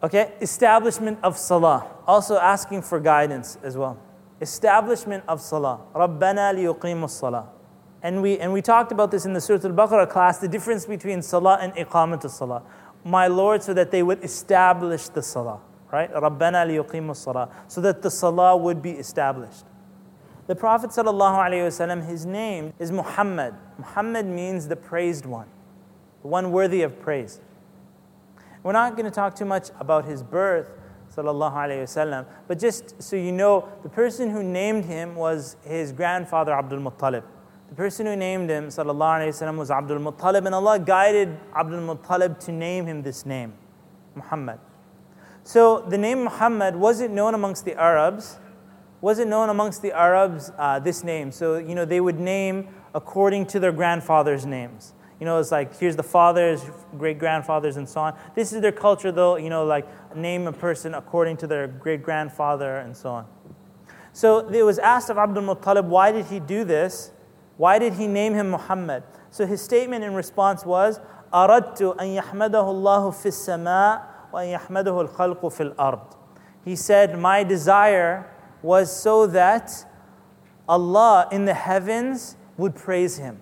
Okay, 0.03 0.33
establishment 0.40 1.19
of 1.23 1.38
salah. 1.38 1.87
Also 2.07 2.37
asking 2.38 2.83
for 2.83 3.01
guidance 3.01 3.59
as 3.62 3.77
well. 3.77 3.99
Establishment 4.40 5.25
of 5.29 5.40
salah. 5.40 5.81
Rabbana 5.95 6.55
liyuqimu 6.55 7.09
salah. 7.09 7.49
And 8.03 8.23
we, 8.23 8.38
and 8.38 8.53
we 8.53 8.61
talked 8.61 8.92
about 8.92 9.11
this 9.11 9.25
in 9.25 9.33
the 9.33 9.40
Surah 9.40 9.64
Al-Baqarah 9.64 10.09
class, 10.09 10.38
the 10.38 10.49
difference 10.49 10.85
between 10.85 11.23
salah 11.23 11.59
and 11.61 11.73
iqamat 11.75 12.29
salah. 12.31 12.62
My 13.05 13.27
Lord, 13.27 13.62
so 13.62 13.73
that 13.75 13.90
they 13.90 14.03
would 14.03 14.23
establish 14.23 15.09
the 15.09 15.23
salah. 15.23 15.61
Right? 15.90 16.12
Rabbana 16.12 16.66
liyuqimu 16.66 17.16
salah. 17.16 17.49
So 17.69 17.81
that 17.81 18.03
the 18.03 18.11
salah 18.11 18.57
would 18.57 18.83
be 18.83 18.92
established. 18.92 19.64
The 20.47 20.56
Prophet 20.56 20.89
ﷺ, 20.89 22.06
his 22.08 22.26
name 22.26 22.74
is 22.80 22.91
Muhammad. 22.91 23.54
Muhammad 23.78 24.26
means 24.26 24.67
the 24.67 24.76
praised 24.76 25.26
one, 25.26 25.47
the 26.24 26.28
one 26.28 26.52
worthy 26.52 26.82
of 26.82 27.00
praise. 27.00 27.39
We're 28.63 28.74
not 28.74 28.95
going 28.95 29.06
to 29.06 29.12
talk 29.12 29.36
too 29.36 29.45
much 29.45 29.69
about 29.80 30.06
his 30.06 30.24
birth, 30.24 30.67
وسلم, 31.15 32.26
but 32.47 32.60
just 32.60 33.02
so 33.02 33.15
you 33.15 33.32
know, 33.32 33.67
the 33.84 33.89
person 33.89 34.30
who 34.30 34.43
named 34.43 34.86
him 34.86 35.15
was 35.15 35.56
his 35.63 35.91
grandfather 35.91 36.54
Abdul 36.54 36.80
Muttalib. 36.80 37.24
The 37.69 37.76
person 37.76 38.06
who 38.06 38.15
named 38.15 38.50
him 38.50 38.67
وسلم, 38.67 39.58
was 39.58 39.71
Abdul 39.71 40.00
Muttalib, 40.00 40.45
and 40.45 40.56
Allah 40.56 40.80
guided 40.80 41.38
Abdul 41.56 41.95
Muttalib 41.95 42.39
to 42.45 42.52
name 42.52 42.86
him 42.86 43.04
this 43.04 43.26
name, 43.26 43.54
Muhammad. 44.15 44.60
So 45.43 45.80
the 45.82 45.97
name 45.97 46.24
Muhammad 46.24 46.76
wasn't 46.76 47.13
known 47.13 47.34
amongst 47.34 47.65
the 47.65 47.76
Arabs 47.76 48.38
wasn't 49.02 49.30
known 49.30 49.50
amongst 49.50 49.82
the 49.82 49.91
Arabs, 49.91 50.52
uh, 50.58 50.80
this 50.80 51.04
name. 51.04 51.32
So, 51.32 51.58
you 51.58 51.76
know, 51.76 51.86
they 51.86 52.00
would 52.00 52.19
name 52.19 52.67
according 52.93 53.47
to 53.47 53.60
their 53.60 53.71
grandfathers' 53.71 54.45
names. 54.45 54.93
You 55.19 55.26
know, 55.26 55.39
it's 55.39 55.52
like, 55.52 55.78
here's 55.78 55.95
the 55.95 56.04
fathers, 56.04 56.63
great 56.97 57.19
grandfathers, 57.19 57.78
and 57.78 57.88
so 57.88 58.02
on. 58.02 58.17
This 58.36 58.54
is 58.54 58.62
their 58.62 58.71
culture, 58.71 59.12
though, 59.12 59.36
you 59.36 59.50
know, 59.50 59.65
like 59.65 59.88
name 60.15 60.47
a 60.47 60.52
person 60.52 60.95
according 60.95 61.38
to 61.38 61.47
their 61.47 61.67
great 61.67 62.04
grandfather 62.04 62.78
and 62.78 62.95
so 62.95 63.10
on. 63.10 63.26
So 64.13 64.50
it 64.50 64.63
was 64.63 64.80
asked 64.80 65.10
of 65.10 65.17
Abdul 65.17 65.43
Muttalib, 65.43 65.86
why 65.86 66.12
did 66.12 66.26
he 66.26 66.39
do 66.39 66.63
this? 66.63 67.12
Why 67.58 67.80
did 67.80 67.93
he 67.93 68.08
name 68.08 68.34
him 68.34 68.50
Muhammad? 68.50 69.04
So 69.30 69.45
his 69.45 69.62
statement 69.62 70.04
in 70.04 70.13
response 70.13 70.65
was, 70.65 71.00
أردت 71.34 71.97
أن 72.00 72.08
يحمده 72.08 72.69
الله 72.69 73.12
في 73.12 73.26
السماء 73.28 74.02
وأن 74.34 74.47
يحمده 74.47 75.02
الخلق 75.02 75.45
في 75.45 75.74
الأرض. 75.74 76.15
He 76.65 76.76
said, 76.76 77.17
My 77.17 77.43
desire 77.43 78.26
was 78.62 78.95
so 78.95 79.27
that 79.29 79.85
Allah 80.69 81.29
in 81.31 81.45
the 81.45 81.55
heavens 81.55 82.37
would 82.57 82.75
praise 82.75 83.19
him 83.19 83.40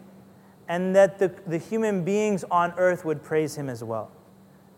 and 0.68 0.94
that 0.96 1.18
the, 1.18 1.34
the 1.46 1.58
human 1.58 2.04
beings 2.04 2.44
on 2.50 2.72
earth 2.76 3.04
would 3.04 3.22
praise 3.22 3.56
him 3.56 3.68
as 3.68 3.84
well. 3.84 4.10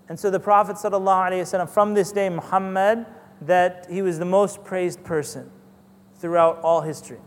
And 0.08 0.18
so 0.18 0.30
the 0.30 0.40
Prophet 0.40 0.76
ﷺ, 0.76 1.68
from 1.68 1.94
this 1.94 2.12
day, 2.12 2.28
Muhammad, 2.28 3.06
that 3.40 3.86
he 3.90 4.02
was 4.02 4.18
the 4.18 4.24
most 4.24 4.64
praised 4.64 5.02
person 5.04 5.50
throughout 6.18 6.60
all 6.62 6.80
history. 6.80 7.18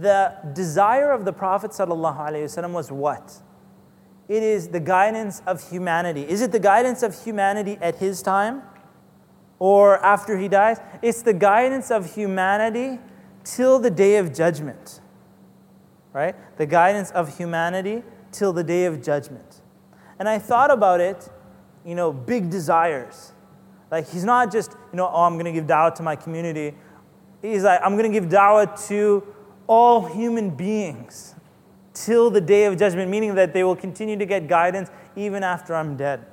The 0.00 0.34
desire 0.54 1.12
of 1.12 1.24
the 1.24 1.32
Prophet 1.32 1.70
ﷺ 1.70 2.72
was 2.72 2.90
what? 2.90 3.42
It 4.28 4.42
is 4.42 4.68
the 4.68 4.80
guidance 4.80 5.42
of 5.46 5.70
humanity. 5.70 6.22
Is 6.28 6.40
it 6.40 6.52
the 6.52 6.58
guidance 6.58 7.02
of 7.02 7.24
humanity 7.24 7.78
at 7.80 7.96
his 7.96 8.22
time 8.22 8.62
or 9.58 10.04
after 10.04 10.36
he 10.38 10.48
dies? 10.48 10.78
It's 11.02 11.22
the 11.22 11.32
guidance 11.32 11.90
of 11.90 12.14
humanity 12.14 12.98
till 13.44 13.78
the 13.78 13.90
day 13.90 14.16
of 14.16 14.34
judgment. 14.34 15.00
Right? 16.12 16.34
The 16.58 16.66
guidance 16.66 17.10
of 17.10 17.36
humanity 17.36 18.02
till 18.30 18.52
the 18.52 18.64
day 18.64 18.84
of 18.84 19.02
judgment. 19.02 19.62
And 20.18 20.28
I 20.28 20.38
thought 20.38 20.70
about 20.70 21.00
it, 21.00 21.28
you 21.84 21.94
know, 21.94 22.12
big 22.12 22.50
desires. 22.50 23.32
Like 23.90 24.08
he's 24.08 24.24
not 24.24 24.50
just, 24.52 24.72
you 24.92 24.96
know, 24.96 25.10
oh, 25.12 25.22
I'm 25.22 25.34
going 25.34 25.44
to 25.44 25.52
give 25.52 25.66
da'wah 25.66 25.94
to 25.96 26.02
my 26.02 26.16
community. 26.16 26.74
He's 27.42 27.62
like, 27.62 27.80
I'm 27.82 27.96
going 27.96 28.10
to 28.10 28.20
give 28.20 28.30
da'wah 28.30 28.88
to 28.88 29.26
all 29.66 30.06
human 30.06 30.50
beings 30.50 31.34
till 31.92 32.30
the 32.30 32.40
day 32.40 32.64
of 32.64 32.76
judgment, 32.76 33.10
meaning 33.10 33.34
that 33.36 33.52
they 33.52 33.62
will 33.64 33.76
continue 33.76 34.16
to 34.16 34.26
get 34.26 34.48
guidance 34.48 34.90
even 35.16 35.42
after 35.42 35.74
I'm 35.74 35.96
dead. 35.96 36.26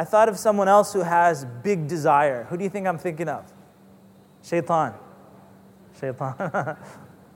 I 0.00 0.04
thought 0.04 0.30
of 0.30 0.38
someone 0.38 0.66
else 0.66 0.94
who 0.94 1.00
has 1.00 1.44
big 1.44 1.86
desire. 1.86 2.44
Who 2.44 2.56
do 2.56 2.64
you 2.64 2.70
think 2.70 2.86
I'm 2.86 2.96
thinking 2.96 3.28
of? 3.28 3.52
Shaitan. 4.42 4.94
Shaitan. 6.00 6.76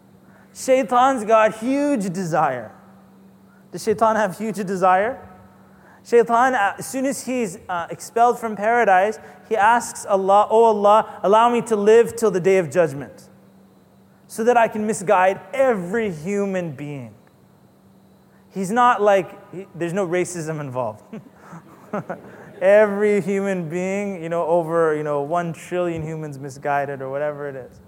Shaitan's 0.55 1.24
got 1.27 1.59
huge 1.59 2.11
desire. 2.11 2.72
Does 3.70 3.85
Shaitan 3.85 4.16
have 4.16 4.38
huge 4.38 4.57
desire? 4.57 5.29
Shaitan, 6.07 6.55
uh, 6.55 6.77
as 6.79 6.87
soon 6.87 7.05
as 7.05 7.27
he's 7.27 7.59
uh, 7.68 7.87
expelled 7.90 8.38
from 8.38 8.57
paradise, 8.57 9.18
he 9.46 9.57
asks 9.57 10.07
Allah, 10.07 10.48
Oh 10.48 10.64
Allah, 10.64 11.20
allow 11.22 11.50
me 11.50 11.61
to 11.61 11.77
live 11.77 12.16
till 12.16 12.31
the 12.31 12.40
day 12.40 12.57
of 12.57 12.70
judgment 12.70 13.29
so 14.27 14.42
that 14.42 14.57
I 14.57 14.68
can 14.68 14.87
misguide 14.87 15.38
every 15.53 16.11
human 16.11 16.72
being. 16.72 17.14
He's 18.55 18.70
not 18.70 19.03
like, 19.03 19.53
he, 19.53 19.66
there's 19.74 19.92
no 19.92 20.09
racism 20.09 20.61
involved. 20.61 21.03
every 22.61 23.21
human 23.21 23.69
being, 23.69 24.23
you 24.23 24.29
know, 24.29 24.45
over, 24.47 24.95
you 24.95 25.03
know, 25.03 25.23
one 25.23 25.53
trillion 25.53 26.03
humans 26.03 26.38
misguided 26.38 27.03
or 27.03 27.11
whatever 27.11 27.49
it 27.49 27.57
is. 27.57 27.81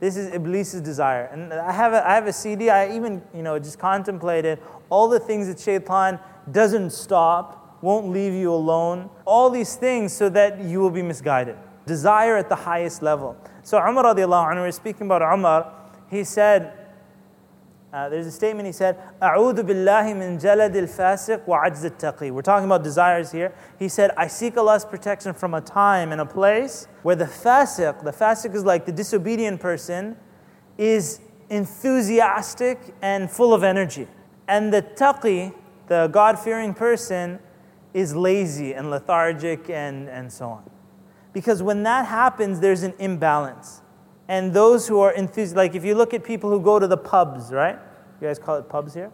This 0.00 0.16
is 0.16 0.30
Iblis's 0.32 0.80
desire. 0.80 1.28
And 1.30 1.52
I 1.52 1.72
have 1.72 1.92
a, 1.92 2.08
I 2.08 2.14
have 2.14 2.26
a 2.26 2.32
CD, 2.32 2.70
I 2.70 2.94
even, 2.96 3.22
you 3.34 3.42
know, 3.42 3.58
just 3.58 3.78
contemplated 3.78 4.58
all 4.88 5.08
the 5.08 5.20
things 5.20 5.46
that 5.46 5.60
shaitan 5.60 6.18
doesn't 6.50 6.90
stop, 6.90 7.78
won't 7.82 8.08
leave 8.08 8.32
you 8.32 8.52
alone. 8.52 9.10
All 9.26 9.50
these 9.50 9.76
things 9.76 10.12
so 10.12 10.28
that 10.30 10.60
you 10.60 10.80
will 10.80 10.90
be 10.90 11.02
misguided. 11.02 11.56
Desire 11.86 12.36
at 12.36 12.48
the 12.48 12.56
highest 12.56 13.02
level. 13.02 13.36
So 13.62 13.78
Umar 13.78 14.04
radiallahu 14.04 14.52
anhu, 14.52 14.62
we're 14.62 14.72
speaking 14.72 15.06
about 15.06 15.22
Umar, 15.22 15.70
he 16.10 16.24
said, 16.24 16.72
uh, 17.92 18.08
there's 18.08 18.26
a 18.26 18.30
statement 18.30 18.66
he 18.66 18.72
said, 18.72 18.96
"A'udhu 19.20 19.64
billahi 19.64 20.16
min 20.16 20.38
jalad 20.38 20.76
al-fasiq 20.76 21.44
wa 21.44 21.64
ajz 21.64 21.90
taqi 21.98 22.30
We're 22.30 22.42
talking 22.42 22.66
about 22.66 22.84
desires 22.84 23.32
here. 23.32 23.52
He 23.80 23.88
said, 23.88 24.12
"I 24.16 24.28
seek 24.28 24.56
Allah's 24.56 24.84
protection 24.84 25.34
from 25.34 25.54
a 25.54 25.60
time 25.60 26.12
and 26.12 26.20
a 26.20 26.26
place 26.26 26.86
where 27.02 27.16
the 27.16 27.24
fasiq, 27.24 28.04
the 28.04 28.12
fasiq 28.12 28.54
is 28.54 28.64
like 28.64 28.86
the 28.86 28.92
disobedient 28.92 29.60
person, 29.60 30.16
is 30.78 31.20
enthusiastic 31.48 32.78
and 33.02 33.28
full 33.28 33.52
of 33.52 33.64
energy, 33.64 34.06
and 34.46 34.72
the 34.72 34.82
taqi, 34.82 35.52
the 35.88 36.06
God-fearing 36.12 36.74
person, 36.74 37.40
is 37.92 38.14
lazy 38.14 38.72
and 38.72 38.88
lethargic 38.88 39.68
and 39.68 40.08
and 40.08 40.32
so 40.32 40.48
on." 40.48 40.70
Because 41.32 41.60
when 41.60 41.82
that 41.82 42.06
happens, 42.06 42.60
there's 42.60 42.84
an 42.84 42.94
imbalance. 43.00 43.82
And 44.30 44.54
those 44.54 44.86
who 44.86 45.00
are 45.00 45.10
enthusiastic, 45.10 45.56
like 45.56 45.74
if 45.74 45.84
you 45.84 45.96
look 45.96 46.14
at 46.14 46.22
people 46.22 46.50
who 46.50 46.60
go 46.60 46.78
to 46.78 46.86
the 46.86 46.96
pubs, 46.96 47.50
right? 47.50 47.76
You 48.20 48.28
guys 48.28 48.38
call 48.38 48.58
it 48.58 48.68
pubs 48.68 48.94
here? 48.94 49.10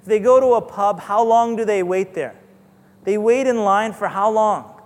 If 0.00 0.04
they 0.04 0.18
go 0.18 0.38
to 0.38 0.48
a 0.48 0.60
pub, 0.60 1.00
how 1.00 1.24
long 1.24 1.56
do 1.56 1.64
they 1.64 1.82
wait 1.82 2.12
there? 2.12 2.38
They 3.04 3.16
wait 3.16 3.46
in 3.46 3.64
line 3.64 3.94
for 3.94 4.08
how 4.08 4.30
long? 4.30 4.78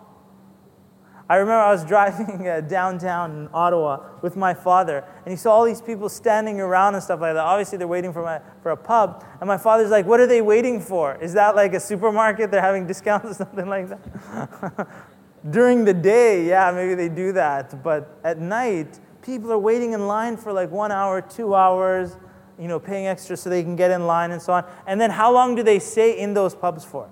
I 1.28 1.36
remember 1.38 1.60
I 1.60 1.72
was 1.72 1.84
driving 1.94 2.46
uh, 2.46 2.60
downtown 2.60 3.32
in 3.32 3.48
Ottawa 3.52 3.98
with 4.22 4.36
my 4.36 4.54
father, 4.54 5.02
and 5.24 5.32
he 5.32 5.36
saw 5.36 5.50
all 5.50 5.64
these 5.64 5.82
people 5.82 6.08
standing 6.08 6.60
around 6.60 6.94
and 6.94 7.02
stuff 7.02 7.20
like 7.20 7.34
that. 7.34 7.44
Obviously, 7.44 7.76
they're 7.76 7.88
waiting 7.88 8.12
for, 8.12 8.22
my, 8.22 8.40
for 8.62 8.70
a 8.70 8.76
pub. 8.76 9.24
And 9.40 9.48
my 9.48 9.58
father's 9.58 9.90
like, 9.90 10.06
What 10.06 10.20
are 10.20 10.28
they 10.28 10.40
waiting 10.40 10.80
for? 10.80 11.16
Is 11.16 11.32
that 11.32 11.56
like 11.56 11.74
a 11.74 11.80
supermarket? 11.80 12.52
They're 12.52 12.60
having 12.60 12.86
discounts 12.86 13.28
or 13.28 13.34
something 13.44 13.66
like 13.66 13.88
that? 13.88 14.88
During 15.50 15.84
the 15.84 15.94
day, 15.94 16.46
yeah, 16.46 16.70
maybe 16.70 16.94
they 16.94 17.08
do 17.08 17.32
that. 17.32 17.82
But 17.82 18.20
at 18.22 18.38
night, 18.38 19.00
people 19.24 19.50
are 19.50 19.58
waiting 19.58 19.92
in 19.92 20.06
line 20.06 20.36
for 20.36 20.52
like 20.52 20.70
one 20.70 20.92
hour, 20.92 21.20
two 21.20 21.54
hours, 21.54 22.16
you 22.58 22.68
know, 22.68 22.78
paying 22.78 23.06
extra 23.06 23.36
so 23.36 23.50
they 23.50 23.62
can 23.62 23.74
get 23.74 23.90
in 23.90 24.06
line 24.06 24.30
and 24.30 24.40
so 24.40 24.52
on. 24.52 24.64
And 24.86 25.00
then 25.00 25.10
how 25.10 25.32
long 25.32 25.54
do 25.54 25.62
they 25.62 25.78
stay 25.78 26.18
in 26.18 26.34
those 26.34 26.54
pubs 26.54 26.84
for? 26.84 27.08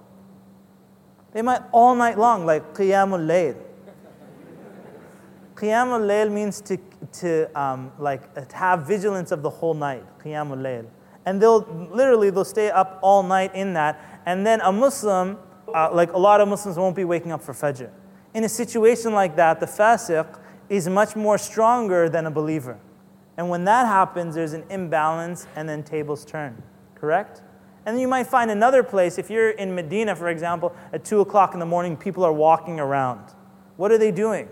They 1.32 1.42
might 1.42 1.62
all 1.72 1.94
night 1.94 2.18
long, 2.18 2.44
like 2.44 2.74
Qiyamul 2.74 3.26
Layl. 3.26 3.56
Qiyamul 5.54 6.06
Layl 6.06 6.30
means 6.30 6.60
to, 6.60 6.78
to 7.12 7.60
um, 7.60 7.90
like 7.98 8.52
have 8.52 8.86
vigilance 8.86 9.32
of 9.32 9.42
the 9.42 9.50
whole 9.50 9.74
night. 9.74 10.04
Qiyamul 10.22 10.58
Layl. 10.58 10.86
And 11.24 11.40
they'll 11.40 11.62
literally 11.90 12.30
they'll 12.30 12.44
stay 12.44 12.70
up 12.70 12.98
all 13.02 13.22
night 13.22 13.54
in 13.54 13.72
that. 13.74 14.22
And 14.26 14.46
then 14.46 14.60
a 14.60 14.70
Muslim, 14.70 15.38
uh, 15.74 15.90
like 15.92 16.12
a 16.12 16.18
lot 16.18 16.40
of 16.40 16.48
Muslims, 16.48 16.76
won't 16.76 16.96
be 16.96 17.04
waking 17.04 17.32
up 17.32 17.42
for 17.42 17.54
Fajr. 17.54 17.90
In 18.34 18.44
a 18.44 18.48
situation 18.48 19.12
like 19.12 19.36
that, 19.36 19.60
the 19.60 19.66
fasiq 19.66 20.38
is 20.72 20.88
much 20.88 21.14
more 21.14 21.36
stronger 21.36 22.08
than 22.08 22.24
a 22.24 22.30
believer. 22.30 22.78
And 23.36 23.50
when 23.50 23.64
that 23.64 23.86
happens, 23.86 24.34
there's 24.34 24.54
an 24.54 24.64
imbalance 24.70 25.46
and 25.54 25.68
then 25.68 25.82
tables 25.82 26.24
turn. 26.24 26.62
Correct? 26.94 27.42
And 27.84 27.94
then 27.94 28.00
you 28.00 28.08
might 28.08 28.26
find 28.26 28.50
another 28.50 28.82
place, 28.82 29.18
if 29.18 29.28
you're 29.28 29.50
in 29.50 29.74
Medina, 29.74 30.16
for 30.16 30.28
example, 30.28 30.74
at 30.92 31.04
2 31.04 31.20
o'clock 31.20 31.52
in 31.52 31.60
the 31.60 31.66
morning, 31.66 31.96
people 31.96 32.24
are 32.24 32.32
walking 32.32 32.80
around. 32.80 33.34
What 33.76 33.92
are 33.92 33.98
they 33.98 34.10
doing? 34.12 34.48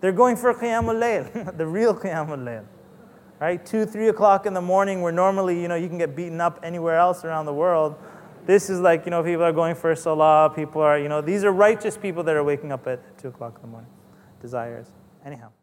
They're 0.00 0.12
going 0.12 0.36
for 0.36 0.52
Qiyamul 0.52 1.00
Layl, 1.00 1.56
the 1.56 1.66
real 1.66 1.94
Qiyamul 1.94 2.44
Layl. 2.44 2.64
Right? 3.40 3.64
2, 3.64 3.86
3 3.86 4.08
o'clock 4.08 4.44
in 4.44 4.52
the 4.52 4.60
morning, 4.60 5.00
where 5.00 5.12
normally, 5.12 5.62
you 5.62 5.68
know, 5.68 5.76
you 5.76 5.88
can 5.88 5.96
get 5.96 6.14
beaten 6.14 6.42
up 6.42 6.60
anywhere 6.62 6.98
else 6.98 7.24
around 7.24 7.46
the 7.46 7.54
world. 7.54 7.96
This 8.44 8.68
is 8.68 8.80
like, 8.80 9.06
you 9.06 9.10
know, 9.10 9.22
people 9.22 9.44
are 9.44 9.52
going 9.52 9.76
for 9.76 9.94
Salah, 9.94 10.52
people 10.54 10.82
are, 10.82 10.98
you 10.98 11.08
know, 11.08 11.22
these 11.22 11.44
are 11.44 11.52
righteous 11.52 11.96
people 11.96 12.22
that 12.24 12.34
are 12.36 12.44
waking 12.44 12.70
up 12.70 12.86
at 12.86 13.16
2 13.18 13.28
o'clock 13.28 13.54
in 13.56 13.62
the 13.62 13.68
morning. 13.68 13.90
Desires. 14.42 14.88
Anyhow. 15.28 15.57